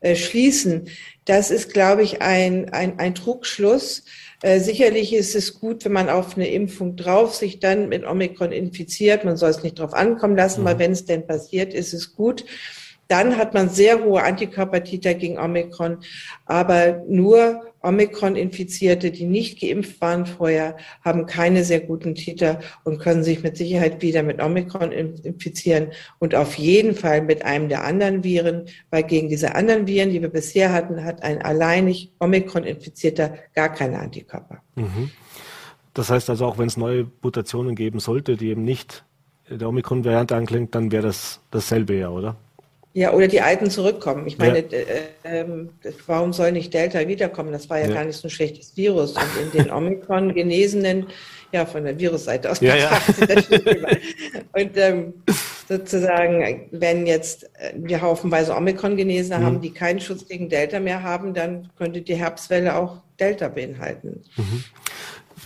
[0.00, 0.88] äh, schließen.
[1.26, 4.04] Das ist, glaube ich, ein, ein, ein Trugschluss.
[4.40, 8.50] Äh, sicherlich ist es gut, wenn man auf eine Impfung drauf sich dann mit Omikron
[8.50, 9.24] infiziert.
[9.24, 10.64] Man soll es nicht drauf ankommen lassen, mhm.
[10.64, 12.46] weil wenn es denn passiert, ist es gut.
[13.12, 15.98] Dann hat man sehr hohe Antikörpertiter gegen Omikron,
[16.46, 23.22] aber nur Omikron-Infizierte, die nicht geimpft waren vorher, haben keine sehr guten Titer und können
[23.22, 25.88] sich mit Sicherheit wieder mit Omikron infizieren
[26.20, 30.22] und auf jeden Fall mit einem der anderen Viren, weil gegen diese anderen Viren, die
[30.22, 34.62] wir bisher hatten, hat ein alleinig Omikron-Infizierter gar keine Antikörper.
[34.76, 35.10] Mhm.
[35.92, 39.04] Das heißt also, auch wenn es neue Mutationen geben sollte, die eben nicht
[39.50, 42.36] der Omikron-Variante anklingt, dann wäre das dasselbe ja, oder?
[42.94, 44.26] Ja, oder die Alten zurückkommen.
[44.26, 44.78] Ich meine, ja.
[45.24, 45.46] äh, äh,
[46.06, 47.50] warum soll nicht Delta wiederkommen?
[47.50, 49.12] Das war ja, ja, gar nicht so ein schlechtes Virus.
[49.12, 51.06] Und in den Omikron-Genesenen,
[51.52, 53.48] ja, von der Virusseite aus ja, betrachtet,
[54.52, 55.14] Und ähm,
[55.68, 59.44] sozusagen, wenn jetzt äh, wir haufenweise Omikron-Genesene mhm.
[59.44, 64.22] haben, die keinen Schutz gegen Delta mehr haben, dann könnte die Herbstwelle auch Delta beinhalten.
[64.36, 64.64] Mhm.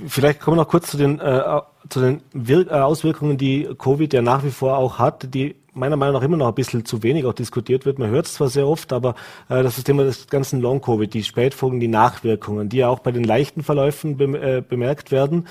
[0.08, 4.12] Vielleicht kommen wir noch kurz zu den, äh, zu den Wir äh, Auswirkungen, die Covid
[4.12, 7.02] ja nach wie vor auch hat, die meiner Meinung nach immer noch ein bisschen zu
[7.02, 7.98] wenig auch diskutiert wird.
[7.98, 9.10] Man hört es zwar sehr oft, aber
[9.48, 13.00] äh, das ist das Thema des ganzen Long-Covid, die Spätfolgen, die Nachwirkungen, die ja auch
[13.00, 15.46] bei den leichten Verläufen be äh, bemerkt werden.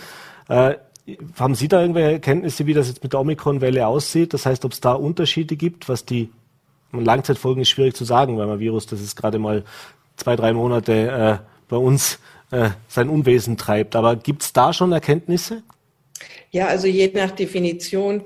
[0.50, 0.76] Äh,
[1.38, 4.34] haben Sie da irgendwelche Erkenntnisse, wie das jetzt mit der Omikron-Welle aussieht?
[4.34, 6.30] Das heißt, ob es da Unterschiede gibt, was die
[6.92, 9.64] Langzeitfolgen ist schwierig zu sagen, weil man Virus, das ist gerade mal
[10.16, 12.20] zwei, drei Monate äh, bei uns
[12.52, 13.96] äh, sein Unwesen treibt.
[13.96, 15.62] Aber gibt es da schon Erkenntnisse?
[16.52, 18.22] Ja, also je nach Definition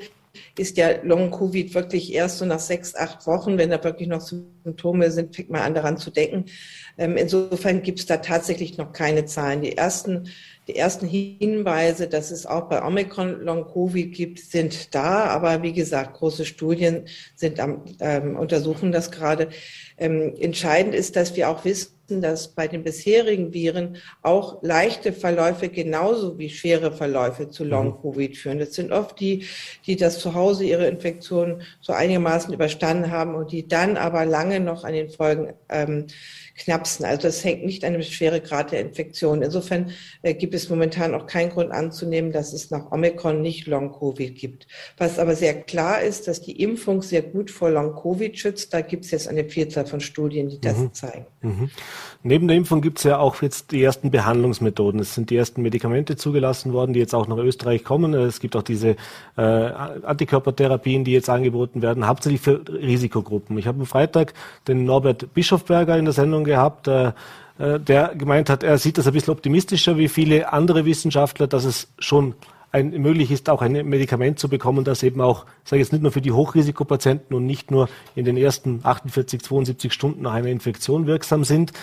[0.57, 5.11] ist ja Long-Covid wirklich erst so nach sechs, acht Wochen, wenn da wirklich noch Symptome
[5.11, 6.45] sind, fängt man an daran zu denken.
[6.97, 9.61] Ähm, insofern gibt es da tatsächlich noch keine Zahlen.
[9.61, 10.29] Die ersten,
[10.67, 15.25] die ersten Hinweise, dass es auch bei Omicron Long-Covid gibt, sind da.
[15.25, 19.49] Aber wie gesagt, große Studien sind am, ähm, untersuchen das gerade.
[19.97, 25.69] Ähm, entscheidend ist, dass wir auch wissen, dass bei den bisherigen Viren auch leichte Verläufe
[25.69, 27.69] genauso wie schwere Verläufe zu mhm.
[27.69, 28.59] Long-Covid führen.
[28.59, 29.45] Das sind oft die,
[29.85, 34.59] die das zu Hause ihre Infektion so einigermaßen überstanden haben und die dann aber lange
[34.59, 36.07] noch an den Folgen ähm,
[36.59, 37.05] knapsen.
[37.05, 39.41] Also das hängt nicht an dem Schweregrad der Infektion.
[39.41, 39.91] Insofern
[40.21, 44.67] äh, gibt es momentan auch keinen Grund anzunehmen, dass es nach Omikron nicht Long-Covid gibt.
[44.97, 48.73] Was aber sehr klar ist, dass die Impfung sehr gut vor Long-Covid schützt.
[48.73, 50.93] Da gibt es jetzt eine Vielzahl von Studien, die das mhm.
[50.93, 51.25] zeigen.
[51.41, 51.69] Mhm.
[52.21, 54.99] Neben der Impfung gibt es ja auch jetzt die ersten Behandlungsmethoden.
[54.99, 58.13] Es sind die ersten Medikamente zugelassen worden, die jetzt auch nach Österreich kommen.
[58.13, 58.97] Es gibt auch diese
[59.37, 63.57] äh, Antikörpertherapien, die jetzt angeboten werden, hauptsächlich für Risikogruppen.
[63.57, 64.33] Ich habe am Freitag
[64.67, 67.13] den Norbert Bischofberger in der Sendung gehabt, äh,
[67.57, 71.65] äh, der gemeint hat, er sieht das ein bisschen optimistischer wie viele andere Wissenschaftler, dass
[71.65, 72.35] es schon
[72.71, 76.01] ein, möglich ist, auch ein Medikament zu bekommen, das eben auch, ich sage jetzt nicht
[76.01, 80.49] nur für die Hochrisikopatienten und nicht nur in den ersten 48, 72 Stunden nach einer
[80.49, 81.73] Infektion wirksam sind.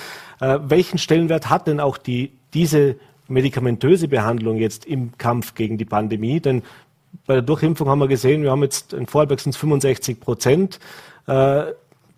[0.41, 2.97] Äh, welchen Stellenwert hat denn auch die, diese
[3.29, 6.41] medikamentöse Behandlung jetzt im Kampf gegen die Pandemie?
[6.41, 6.63] Denn
[7.27, 10.79] bei der Durchimpfung haben wir gesehen, wir haben jetzt in Vorarlberg sind es 65 Prozent.
[11.27, 11.65] Äh,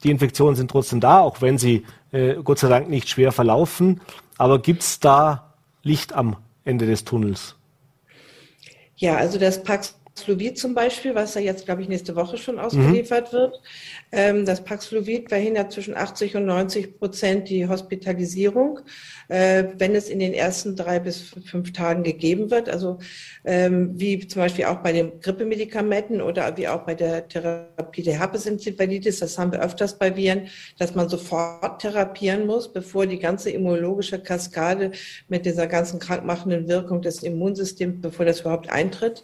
[0.05, 4.01] die Infektionen sind trotzdem da, auch wenn sie äh, Gott sei Dank nicht schwer verlaufen.
[4.37, 7.57] Aber gibt es da Licht am Ende des Tunnels?
[8.97, 9.63] Ja, also das
[10.19, 13.37] Paxlovid zum Beispiel, was ja jetzt, glaube ich, nächste Woche schon ausgeliefert mhm.
[13.37, 13.61] wird.
[14.11, 18.81] Ähm, das Paxlovid verhindert zwischen 80 und 90 Prozent die Hospitalisierung,
[19.29, 22.69] äh, wenn es in den ersten drei bis fünf Tagen gegeben wird.
[22.69, 22.99] Also
[23.45, 28.19] ähm, wie zum Beispiel auch bei den Grippemedikamenten oder wie auch bei der Therapie der
[28.19, 33.51] Herpesenzephalitis, das haben wir öfters bei Viren, dass man sofort therapieren muss, bevor die ganze
[33.51, 34.91] immunologische Kaskade
[35.29, 39.23] mit dieser ganzen krankmachenden Wirkung des Immunsystems, bevor das überhaupt eintritt.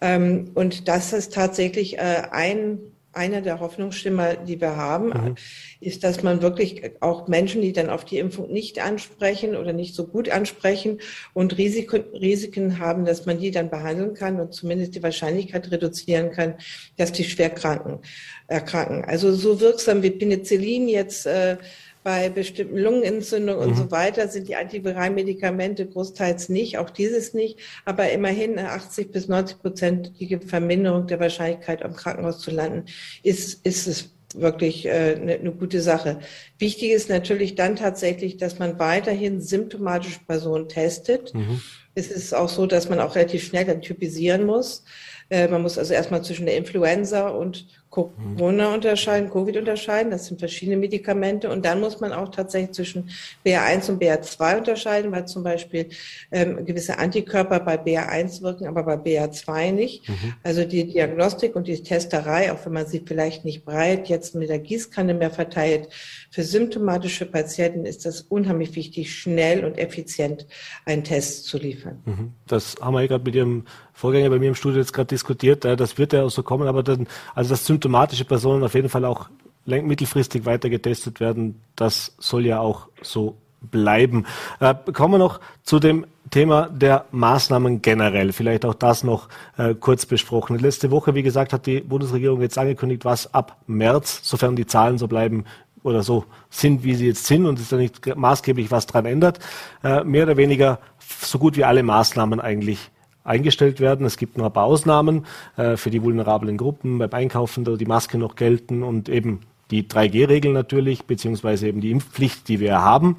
[0.00, 2.78] Ähm, und das ist tatsächlich äh, ein
[3.18, 5.34] einer der Hoffnungsschimmer, die wir haben, mhm.
[5.80, 9.94] ist, dass man wirklich auch Menschen, die dann auf die Impfung nicht ansprechen oder nicht
[9.94, 11.00] so gut ansprechen
[11.34, 16.30] und Risiken, Risiken haben, dass man die dann behandeln kann und zumindest die Wahrscheinlichkeit reduzieren
[16.30, 16.54] kann,
[16.96, 17.98] dass die schwer kranken,
[18.46, 19.04] erkranken.
[19.04, 21.56] Also so wirksam wie Penicillin jetzt äh,
[22.02, 23.70] bei bestimmten Lungenentzündungen mhm.
[23.70, 23.90] und so mhm.
[23.90, 30.40] weiter sind die Antiviralmedikamente großteils nicht, auch dieses nicht, aber immerhin 80 bis 90 prozentige
[30.40, 32.86] Verminderung der Wahrscheinlichkeit, am Krankenhaus zu landen,
[33.22, 36.20] ist, ist es wirklich äh, eine, eine gute Sache.
[36.58, 41.34] Wichtig ist natürlich dann tatsächlich, dass man weiterhin symptomatische Personen testet.
[41.34, 41.60] Mhm.
[41.94, 44.84] Es ist auch so, dass man auch relativ schnell dann typisieren muss.
[45.30, 50.10] Äh, man muss also erstmal zwischen der Influenza und Corona unterscheiden, Covid unterscheiden.
[50.10, 51.50] Das sind verschiedene Medikamente.
[51.50, 53.10] Und dann muss man auch tatsächlich zwischen
[53.46, 55.88] BA1 und BA2 unterscheiden, weil zum Beispiel
[56.30, 60.08] ähm, gewisse Antikörper bei BA1 wirken, aber bei BA2 nicht.
[60.08, 60.34] Mhm.
[60.42, 64.50] Also die Diagnostik und die Testerei, auch wenn man sie vielleicht nicht breit jetzt mit
[64.50, 65.88] der Gießkanne mehr verteilt,
[66.30, 70.46] für symptomatische Patienten ist das unheimlich wichtig, schnell und effizient
[70.84, 72.02] einen Test zu liefern.
[72.04, 72.32] Mhm.
[72.46, 75.64] Das haben wir ja gerade mit Ihrem Vorgänger bei mir im Studio jetzt gerade diskutiert.
[75.64, 79.04] Das wird ja auch so kommen, aber dann, also dass symptomatische Personen auf jeden Fall
[79.04, 79.28] auch
[79.64, 84.24] mittelfristig weiter getestet werden, das soll ja auch so bleiben.
[84.60, 88.32] Äh, kommen wir noch zu dem Thema der Maßnahmen generell.
[88.32, 90.58] Vielleicht auch das noch äh, kurz besprochen.
[90.58, 94.98] Letzte Woche, wie gesagt, hat die Bundesregierung jetzt angekündigt, was ab März, sofern die Zahlen
[94.98, 95.44] so bleiben
[95.82, 99.38] oder so sind, wie sie jetzt sind und es da nicht maßgeblich was dran ändert,
[99.84, 102.90] äh, mehr oder weniger so gut wie alle Maßnahmen eigentlich
[103.28, 104.06] eingestellt werden.
[104.06, 107.86] Es gibt noch ein paar Ausnahmen äh, für die vulnerablen Gruppen beim Einkaufen, da die
[107.86, 113.16] Maske noch gelten und eben die 3G-Regeln natürlich, beziehungsweise eben die Impfpflicht, die wir haben.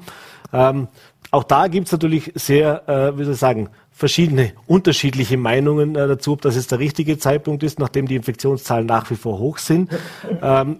[0.52, 0.88] Ähm,
[1.30, 6.08] auch da gibt es natürlich sehr, äh, wie soll ich sagen, verschiedene unterschiedliche Meinungen äh,
[6.08, 9.58] dazu, ob das jetzt der richtige Zeitpunkt ist, nachdem die Infektionszahlen nach wie vor hoch
[9.58, 9.90] sind.
[10.42, 10.78] Ähm,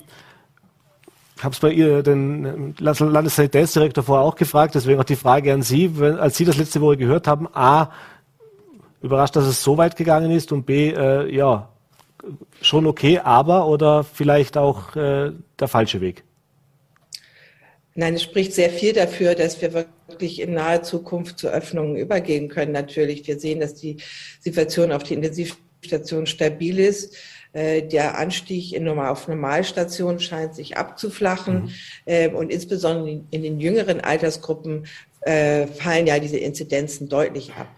[1.36, 5.62] ich habe es bei ihr, den Landessanitätsdirektor vorher auch gefragt, deswegen auch die Frage an
[5.62, 7.90] Sie, wenn, als Sie das letzte Woche gehört haben, A,
[9.02, 11.68] überrascht, dass es so weit gegangen ist und B, äh, ja,
[12.60, 16.24] schon okay, aber oder vielleicht auch äh, der falsche Weg?
[17.94, 22.48] Nein, es spricht sehr viel dafür, dass wir wirklich in naher Zukunft zu Öffnungen übergehen
[22.48, 22.72] können.
[22.72, 23.96] Natürlich, wir sehen, dass die
[24.40, 27.16] Situation auf die Intensivstation stabil ist.
[27.52, 31.64] Äh, der Anstieg in normal, auf Normalstationen scheint sich abzuflachen.
[31.64, 31.70] Mhm.
[32.04, 34.86] Äh, und insbesondere in den jüngeren Altersgruppen
[35.22, 37.68] äh, fallen ja diese Inzidenzen deutlich ab.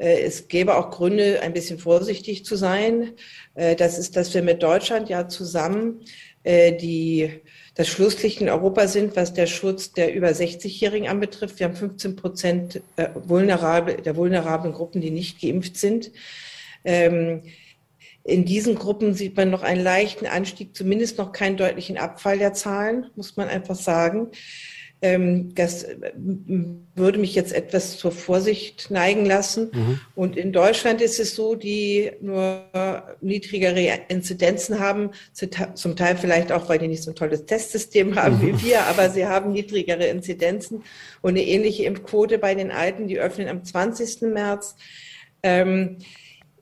[0.00, 3.12] Äh, es gäbe auch Gründe, ein bisschen vorsichtig zu sein.
[3.54, 6.00] Äh, das ist, dass wir mit Deutschland ja zusammen
[6.42, 7.30] äh, die,
[7.74, 11.58] das Schlusslicht in Europa sind, was der Schutz der über 60-Jährigen anbetrifft.
[11.58, 16.10] Wir haben 15 Prozent der vulnerablen Gruppen, die nicht geimpft sind.
[16.84, 17.42] Ähm,
[18.24, 22.52] in diesen Gruppen sieht man noch einen leichten Anstieg, zumindest noch keinen deutlichen Abfall der
[22.52, 24.28] Zahlen, muss man einfach sagen.
[25.02, 26.12] Ähm, das äh,
[26.94, 29.70] würde mich jetzt etwas zur Vorsicht neigen lassen.
[29.72, 30.00] Mhm.
[30.14, 32.64] Und in Deutschland ist es so, die nur
[33.22, 38.38] niedrigere Inzidenzen haben, zum Teil vielleicht auch, weil die nicht so ein tolles Testsystem haben
[38.38, 38.42] mhm.
[38.42, 40.82] wie wir, aber sie haben niedrigere Inzidenzen
[41.22, 44.22] und eine ähnliche Impfquote bei den Alten, die öffnen am 20.
[44.22, 44.76] März.
[45.42, 45.96] Ähm,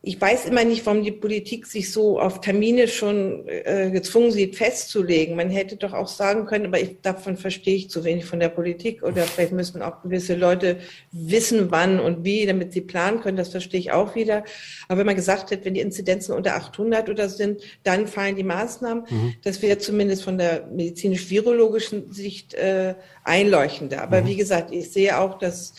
[0.08, 4.56] ich weiß immer nicht, warum die Politik sich so auf Termine schon äh, gezwungen sieht,
[4.56, 5.36] festzulegen.
[5.36, 8.48] Man hätte doch auch sagen können, aber ich, davon verstehe ich zu wenig von der
[8.48, 10.78] Politik oder vielleicht müssen auch gewisse Leute
[11.12, 13.36] wissen, wann und wie, damit sie planen können.
[13.36, 14.44] Das verstehe ich auch wieder.
[14.88, 18.44] Aber wenn man gesagt hätte, wenn die Inzidenzen unter 800 oder sind, dann fallen die
[18.44, 19.04] Maßnahmen.
[19.10, 19.34] Mhm.
[19.44, 22.94] Das wäre zumindest von der medizinisch-virologischen Sicht äh,
[23.24, 24.00] einleuchtender.
[24.00, 24.26] Aber mhm.
[24.28, 25.74] wie gesagt, ich sehe auch, dass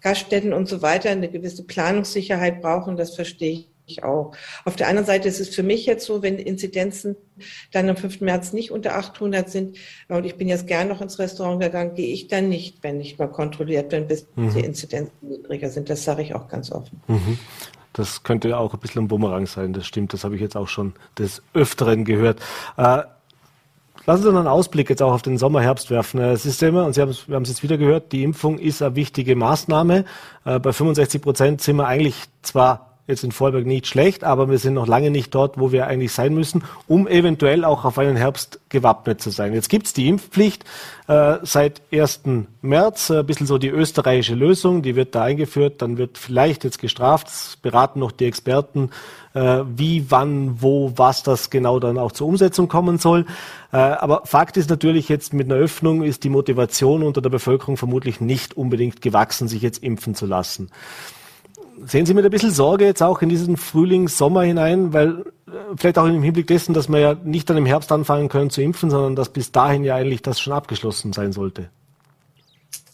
[0.00, 4.32] Gaststätten und so weiter eine gewisse Planungssicherheit brauchen, das verstehe ich auch.
[4.64, 7.16] Auf der anderen Seite ist es für mich jetzt so, wenn Inzidenzen
[7.72, 8.20] dann am 5.
[8.20, 12.12] März nicht unter 800 sind und ich bin jetzt gern noch ins Restaurant gegangen, gehe
[12.12, 14.54] ich dann nicht, wenn nicht mal kontrolliert bin, bis mhm.
[14.54, 15.88] die Inzidenzen niedriger sind.
[15.90, 17.00] Das sage ich auch ganz offen.
[17.08, 17.38] Mhm.
[17.92, 20.12] Das könnte auch ein bisschen ein Bumerang sein, das stimmt.
[20.12, 22.40] Das habe ich jetzt auch schon des Öfteren gehört.
[22.76, 23.02] Äh,
[24.08, 26.18] Lassen Sie uns einen Ausblick jetzt auch auf den Sommer, Herbst werfen.
[26.22, 28.80] Es ist immer, und Sie haben, wir haben es jetzt wieder gehört, die Impfung ist
[28.80, 30.06] eine wichtige Maßnahme.
[30.46, 34.58] Äh, bei 65 Prozent sind wir eigentlich zwar jetzt in Vorberg nicht schlecht, aber wir
[34.58, 38.16] sind noch lange nicht dort, wo wir eigentlich sein müssen, um eventuell auch auf einen
[38.16, 39.54] Herbst gewappnet zu sein.
[39.54, 40.64] Jetzt gibt's die Impfpflicht
[41.08, 42.20] äh, seit 1.
[42.60, 46.64] März, äh, ein bisschen so die österreichische Lösung, die wird da eingeführt, dann wird vielleicht
[46.64, 48.90] jetzt gestraft, beraten noch die Experten,
[49.32, 53.24] äh, wie, wann, wo, was das genau dann auch zur Umsetzung kommen soll.
[53.72, 57.78] Äh, aber Fakt ist natürlich jetzt mit einer Öffnung ist die Motivation unter der Bevölkerung
[57.78, 60.70] vermutlich nicht unbedingt gewachsen, sich jetzt impfen zu lassen.
[61.86, 65.50] Sehen Sie mit ein bisschen Sorge jetzt auch in diesen Frühling, Sommer hinein, weil äh,
[65.76, 68.62] vielleicht auch im Hinblick dessen, dass wir ja nicht dann im Herbst anfangen können zu
[68.62, 71.70] impfen, sondern dass bis dahin ja eigentlich das schon abgeschlossen sein sollte?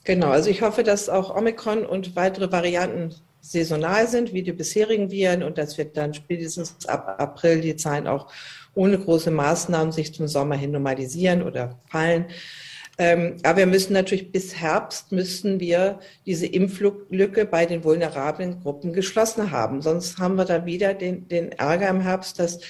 [0.04, 5.10] Genau, also ich hoffe, dass auch Omikron und weitere Varianten saisonal sind, wie die bisherigen
[5.10, 8.28] Viren, und dass wir dann spätestens ab April die Zahlen auch
[8.74, 12.26] ohne große Maßnahmen sich zum Sommer hin normalisieren oder fallen.
[12.96, 18.92] Ähm, aber wir müssen natürlich bis Herbst müssen wir diese Impflücke bei den vulnerablen Gruppen
[18.92, 19.82] geschlossen haben.
[19.82, 22.60] Sonst haben wir da wieder den, den Ärger im Herbst, dass,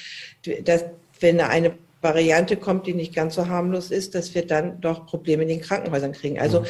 [0.62, 0.85] dass
[1.20, 5.43] wenn eine Variante kommt, die nicht ganz so harmlos ist, dass wir dann doch Probleme
[5.43, 6.39] in den Krankenhäusern kriegen.
[6.39, 6.66] Also mhm.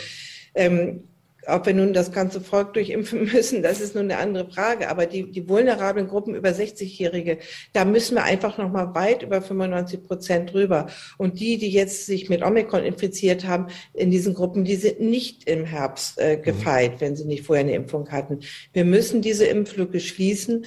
[0.55, 1.05] ähm,
[1.47, 4.88] ob wir nun das ganze Volk durchimpfen müssen, das ist nun eine andere Frage.
[4.88, 7.38] Aber die, die vulnerablen Gruppen über 60-Jährige,
[7.72, 10.86] da müssen wir einfach noch mal weit über 95 Prozent drüber.
[11.18, 15.45] Und die, die jetzt sich mit Omikron infiziert haben, in diesen Gruppen, die sind nicht
[15.49, 17.01] im Herbst äh, gefeit, mhm.
[17.01, 18.40] wenn sie nicht vorher eine Impfung hatten.
[18.72, 20.66] Wir müssen diese Impflücke schließen.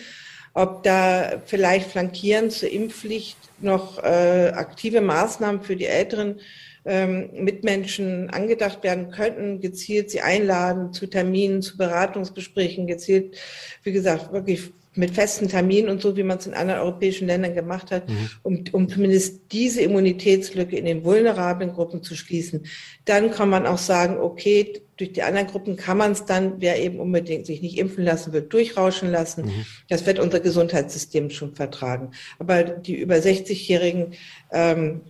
[0.54, 6.40] Ob da vielleicht flankierend zur Impfpflicht noch äh, aktive Maßnahmen für die Älteren
[6.88, 13.38] ähm, Mitmenschen angedacht werden könnten, gezielt sie einladen zu Terminen, zu Beratungsgesprächen, gezielt,
[13.84, 17.54] wie gesagt, wirklich mit festen Terminen und so, wie man es in anderen europäischen Ländern
[17.54, 18.30] gemacht hat, mhm.
[18.42, 22.66] um, um zumindest diese Immunitätslücke in den vulnerablen Gruppen zu schließen.
[23.06, 26.82] Dann kann man auch sagen, okay, durch die anderen Gruppen kann man es dann, wer
[26.82, 29.46] eben unbedingt sich nicht impfen lassen will, durchrauschen lassen.
[29.46, 29.66] Mhm.
[29.90, 32.12] Das wird unser Gesundheitssystem schon vertragen.
[32.40, 34.14] Aber die über 60-Jährigen
[34.52, 35.02] ähm,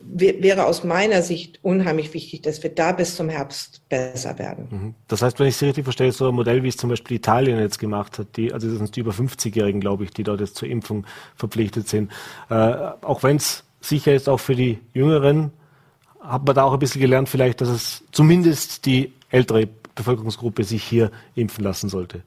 [0.00, 4.68] wäre aus meiner Sicht unheimlich wichtig, dass wir da bis zum Herbst besser werden.
[4.70, 4.94] Mhm.
[5.08, 7.58] Das heißt, wenn ich Sie richtig verstehe, so ein Modell, wie es zum Beispiel Italien
[7.58, 10.54] jetzt gemacht hat, die, also das sind die über 50-Jährigen, glaube ich, die dort jetzt
[10.54, 11.04] zur Impfung
[11.34, 12.12] verpflichtet sind.
[12.48, 15.50] Äh, auch wenn es sicher ist, auch für die Jüngeren,
[16.20, 20.82] hat man da auch ein bisschen gelernt, vielleicht, dass es zumindest die ältere Bevölkerungsgruppe sich
[20.82, 22.22] hier impfen lassen sollte.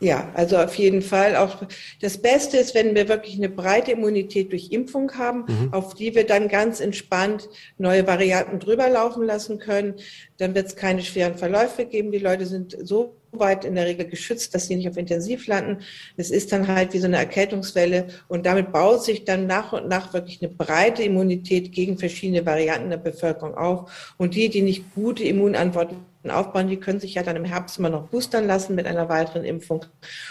[0.00, 1.36] Ja, also auf jeden Fall.
[1.36, 1.62] Auch
[2.00, 5.72] das Beste ist, wenn wir wirklich eine breite Immunität durch Impfung haben, mhm.
[5.72, 7.48] auf die wir dann ganz entspannt
[7.78, 9.94] neue Varianten drüber laufen lassen können.
[10.36, 12.12] Dann wird es keine schweren Verläufe geben.
[12.12, 15.82] Die Leute sind so weit in der Regel geschützt, dass sie nicht auf Intensiv landen.
[16.16, 19.88] Es ist dann halt wie so eine Erkältungswelle und damit baut sich dann nach und
[19.88, 24.14] nach wirklich eine breite Immunität gegen verschiedene Varianten der Bevölkerung auf.
[24.18, 25.98] Und die, die nicht gute Immunantworten
[26.30, 29.44] aufbauen, die können sich ja dann im Herbst immer noch boostern lassen mit einer weiteren
[29.44, 29.84] Impfung.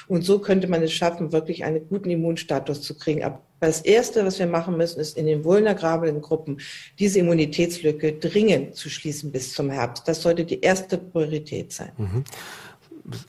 [0.07, 3.23] Und so könnte man es schaffen, wirklich einen guten Immunstatus zu kriegen.
[3.23, 6.59] Aber das Erste, was wir machen müssen, ist in den vulnerablen Gruppen
[6.99, 10.07] diese Immunitätslücke dringend zu schließen bis zum Herbst.
[10.07, 11.91] Das sollte die erste Priorität sein.
[11.97, 12.23] Mhm.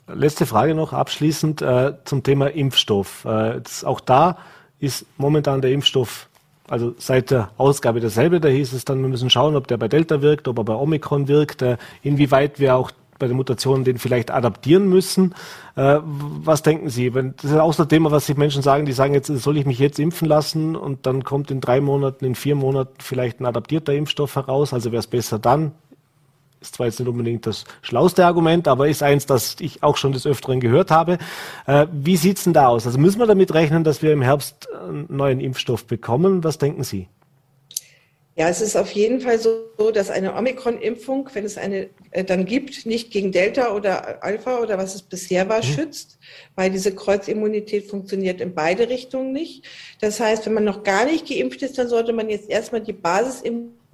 [0.07, 3.25] Letzte Frage noch abschließend äh, zum Thema Impfstoff.
[3.25, 4.37] Äh, auch da
[4.79, 6.29] ist momentan der Impfstoff
[6.67, 9.87] also seit der Ausgabe derselbe, da hieß es dann, wir müssen schauen, ob der bei
[9.87, 13.97] Delta wirkt, ob er bei Omikron wirkt, äh, inwieweit wir auch bei den Mutationen den
[13.97, 15.35] vielleicht adaptieren müssen.
[15.75, 17.13] Äh, was denken Sie?
[17.13, 19.57] Wenn, das ist auch so ein Thema, was sich Menschen sagen, die sagen, jetzt soll
[19.57, 23.39] ich mich jetzt impfen lassen und dann kommt in drei Monaten, in vier Monaten vielleicht
[23.39, 24.73] ein adaptierter Impfstoff heraus.
[24.73, 25.71] Also wäre es besser dann,
[26.65, 30.11] ist zwar jetzt nicht unbedingt das schlauste Argument, aber ist eins, das ich auch schon
[30.11, 31.17] des Öfteren gehört habe.
[31.67, 32.85] Äh, wie sieht's denn da aus?
[32.85, 36.43] Also müssen wir damit rechnen, dass wir im Herbst einen neuen Impfstoff bekommen?
[36.43, 37.07] Was denken Sie?
[38.37, 42.43] Ja, es ist auf jeden Fall so, dass eine Omikron-Impfung, wenn es eine äh, dann
[42.43, 45.63] gibt, nicht gegen Delta oder Alpha oder was es bisher war, mhm.
[45.63, 46.19] schützt,
[46.55, 49.63] weil diese Kreuzimmunität funktioniert in beide Richtungen nicht.
[50.01, 52.91] Das heißt, wenn man noch gar nicht geimpft ist, dann sollte man jetzt erstmal die
[52.91, 53.84] Basisimmunität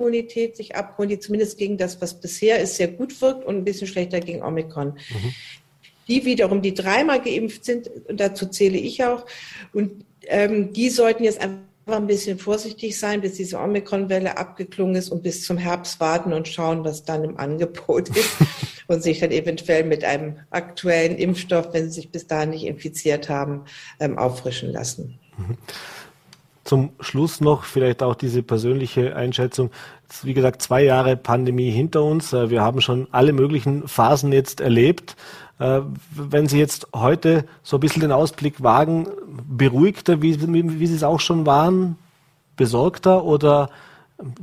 [0.55, 3.87] sich abholen, die zumindest gegen das, was bisher ist, sehr gut wirkt und ein bisschen
[3.87, 4.93] schlechter gegen Omikron.
[4.93, 5.33] Mhm.
[6.07, 9.25] Die wiederum, die dreimal geimpft sind, und dazu zähle ich auch,
[9.73, 15.09] und ähm, die sollten jetzt einfach ein bisschen vorsichtig sein, bis diese Omikron-Welle abgeklungen ist
[15.09, 18.31] und bis zum Herbst warten und schauen, was dann im Angebot ist
[18.87, 23.29] und sich dann eventuell mit einem aktuellen Impfstoff, wenn sie sich bis dahin nicht infiziert
[23.29, 23.65] haben,
[23.99, 25.19] ähm, auffrischen lassen.
[26.71, 29.71] Zum Schluss noch vielleicht auch diese persönliche Einschätzung.
[30.23, 32.31] Wie gesagt, zwei Jahre Pandemie hinter uns.
[32.31, 35.17] Äh, wir haben schon alle möglichen Phasen jetzt erlebt.
[35.59, 35.81] Äh,
[36.15, 39.09] wenn Sie jetzt heute so ein bisschen den Ausblick wagen,
[39.49, 41.97] beruhigter, wie, wie, Sie es auch schon waren,
[42.55, 43.69] besorgter oder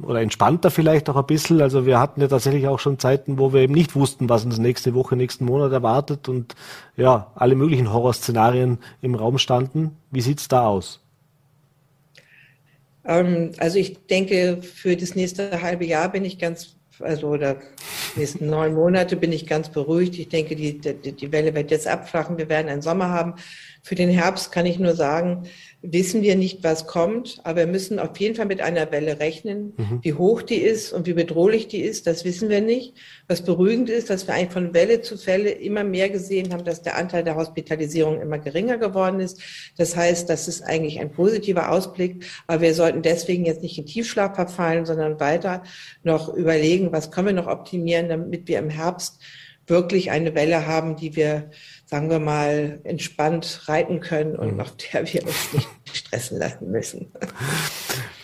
[0.03, 1.63] oder entspannter vielleicht auch ein bisschen.
[1.63, 4.59] Also wir hatten ja tatsächlich auch schon Zeiten, wo wir eben nicht wussten, was uns
[4.59, 6.57] nächste Woche, nächsten Monat erwartet und
[6.95, 9.97] ja, alle möglichen Horrorszenarien im Raum standen.
[10.11, 11.01] Wie sieht's da aus?
[13.09, 17.57] Ähm, also ich denke, für das nächste halbe Jahr bin ich ganz, also oder
[18.17, 20.19] nächsten neun Monate bin ich ganz beruhigt.
[20.19, 22.39] Ich denke, die, die, die Welle wird jetzt abflachen.
[22.39, 23.35] Wir werden einen Sommer haben.
[23.83, 25.45] Für den Herbst kann ich nur sagen,
[25.81, 29.75] wissen wir nicht, was kommt, aber wir müssen auf jeden Fall mit einer Welle rechnen.
[29.77, 30.01] Mhm.
[30.03, 32.95] Wie hoch die ist und wie bedrohlich die ist, das wissen wir nicht.
[33.29, 36.83] Was beruhigend ist, dass wir eigentlich von Welle zu Fälle immer mehr gesehen haben, dass
[36.83, 39.41] der Anteil der Hospitalisierung immer geringer geworden ist.
[39.77, 43.87] Das heißt, das ist eigentlich ein positiver Ausblick, aber wir sollten deswegen jetzt nicht in
[43.87, 45.63] Tiefschlaf verfallen, sondern weiter
[46.03, 49.21] noch überlegen, was können wir noch optimieren, damit wir im Herbst
[49.69, 51.51] wirklich eine Welle haben, die wir
[51.89, 54.61] sagen wir mal, entspannt reiten können und mhm.
[54.61, 57.13] auf der wir uns nicht stressen lassen müssen.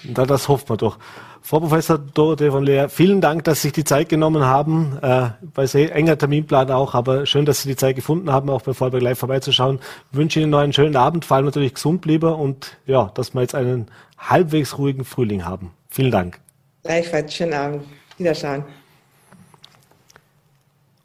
[0.05, 0.99] das hofft man doch.
[1.41, 4.99] Frau Professor Dorothee von Leer, vielen Dank, dass Sie sich die Zeit genommen haben.
[5.03, 8.63] Äh, bei sehr enger Terminplan auch, aber schön, dass Sie die Zeit gefunden haben, auch
[8.63, 9.81] bei Vollberg Live vorbeizuschauen.
[10.11, 13.35] Ich wünsche Ihnen noch einen schönen Abend, vor allem natürlich gesund lieber und ja, dass
[13.35, 15.73] wir jetzt einen halbwegs ruhigen Frühling haben.
[15.89, 16.39] Vielen Dank.
[16.83, 17.85] Gleichfalls, schönen Abend.
[18.19, 18.65] Wiederschauen.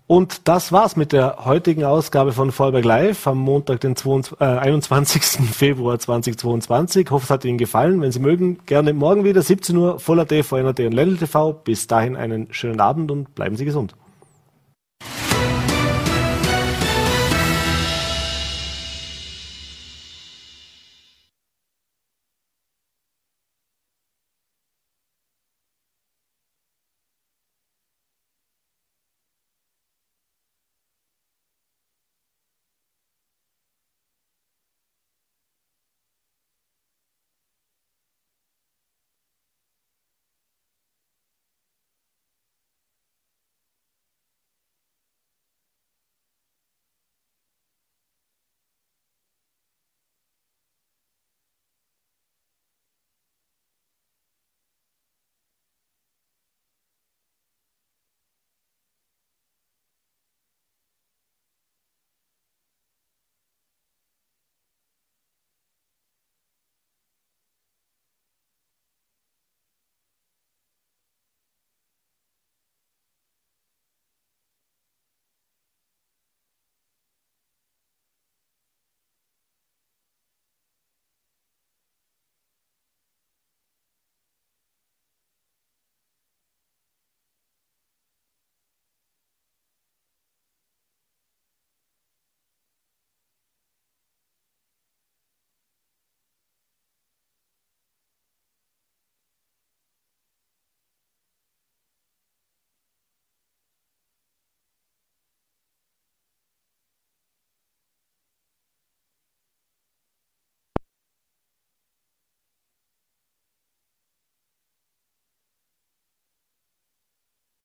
[0.10, 4.44] Und das war's mit der heutigen Ausgabe von Vollberg Live am Montag, den 22, äh,
[4.44, 5.22] 21.
[5.54, 7.06] Februar 2022.
[7.06, 8.02] Ich hoffe, es hat Ihnen gefallen.
[8.02, 11.54] Wenn Sie mögen, gerne morgen wieder 17 Uhr, Voller TV, NRT und Ländl TV.
[11.54, 13.94] Bis dahin einen schönen Abend und bleiben Sie gesund.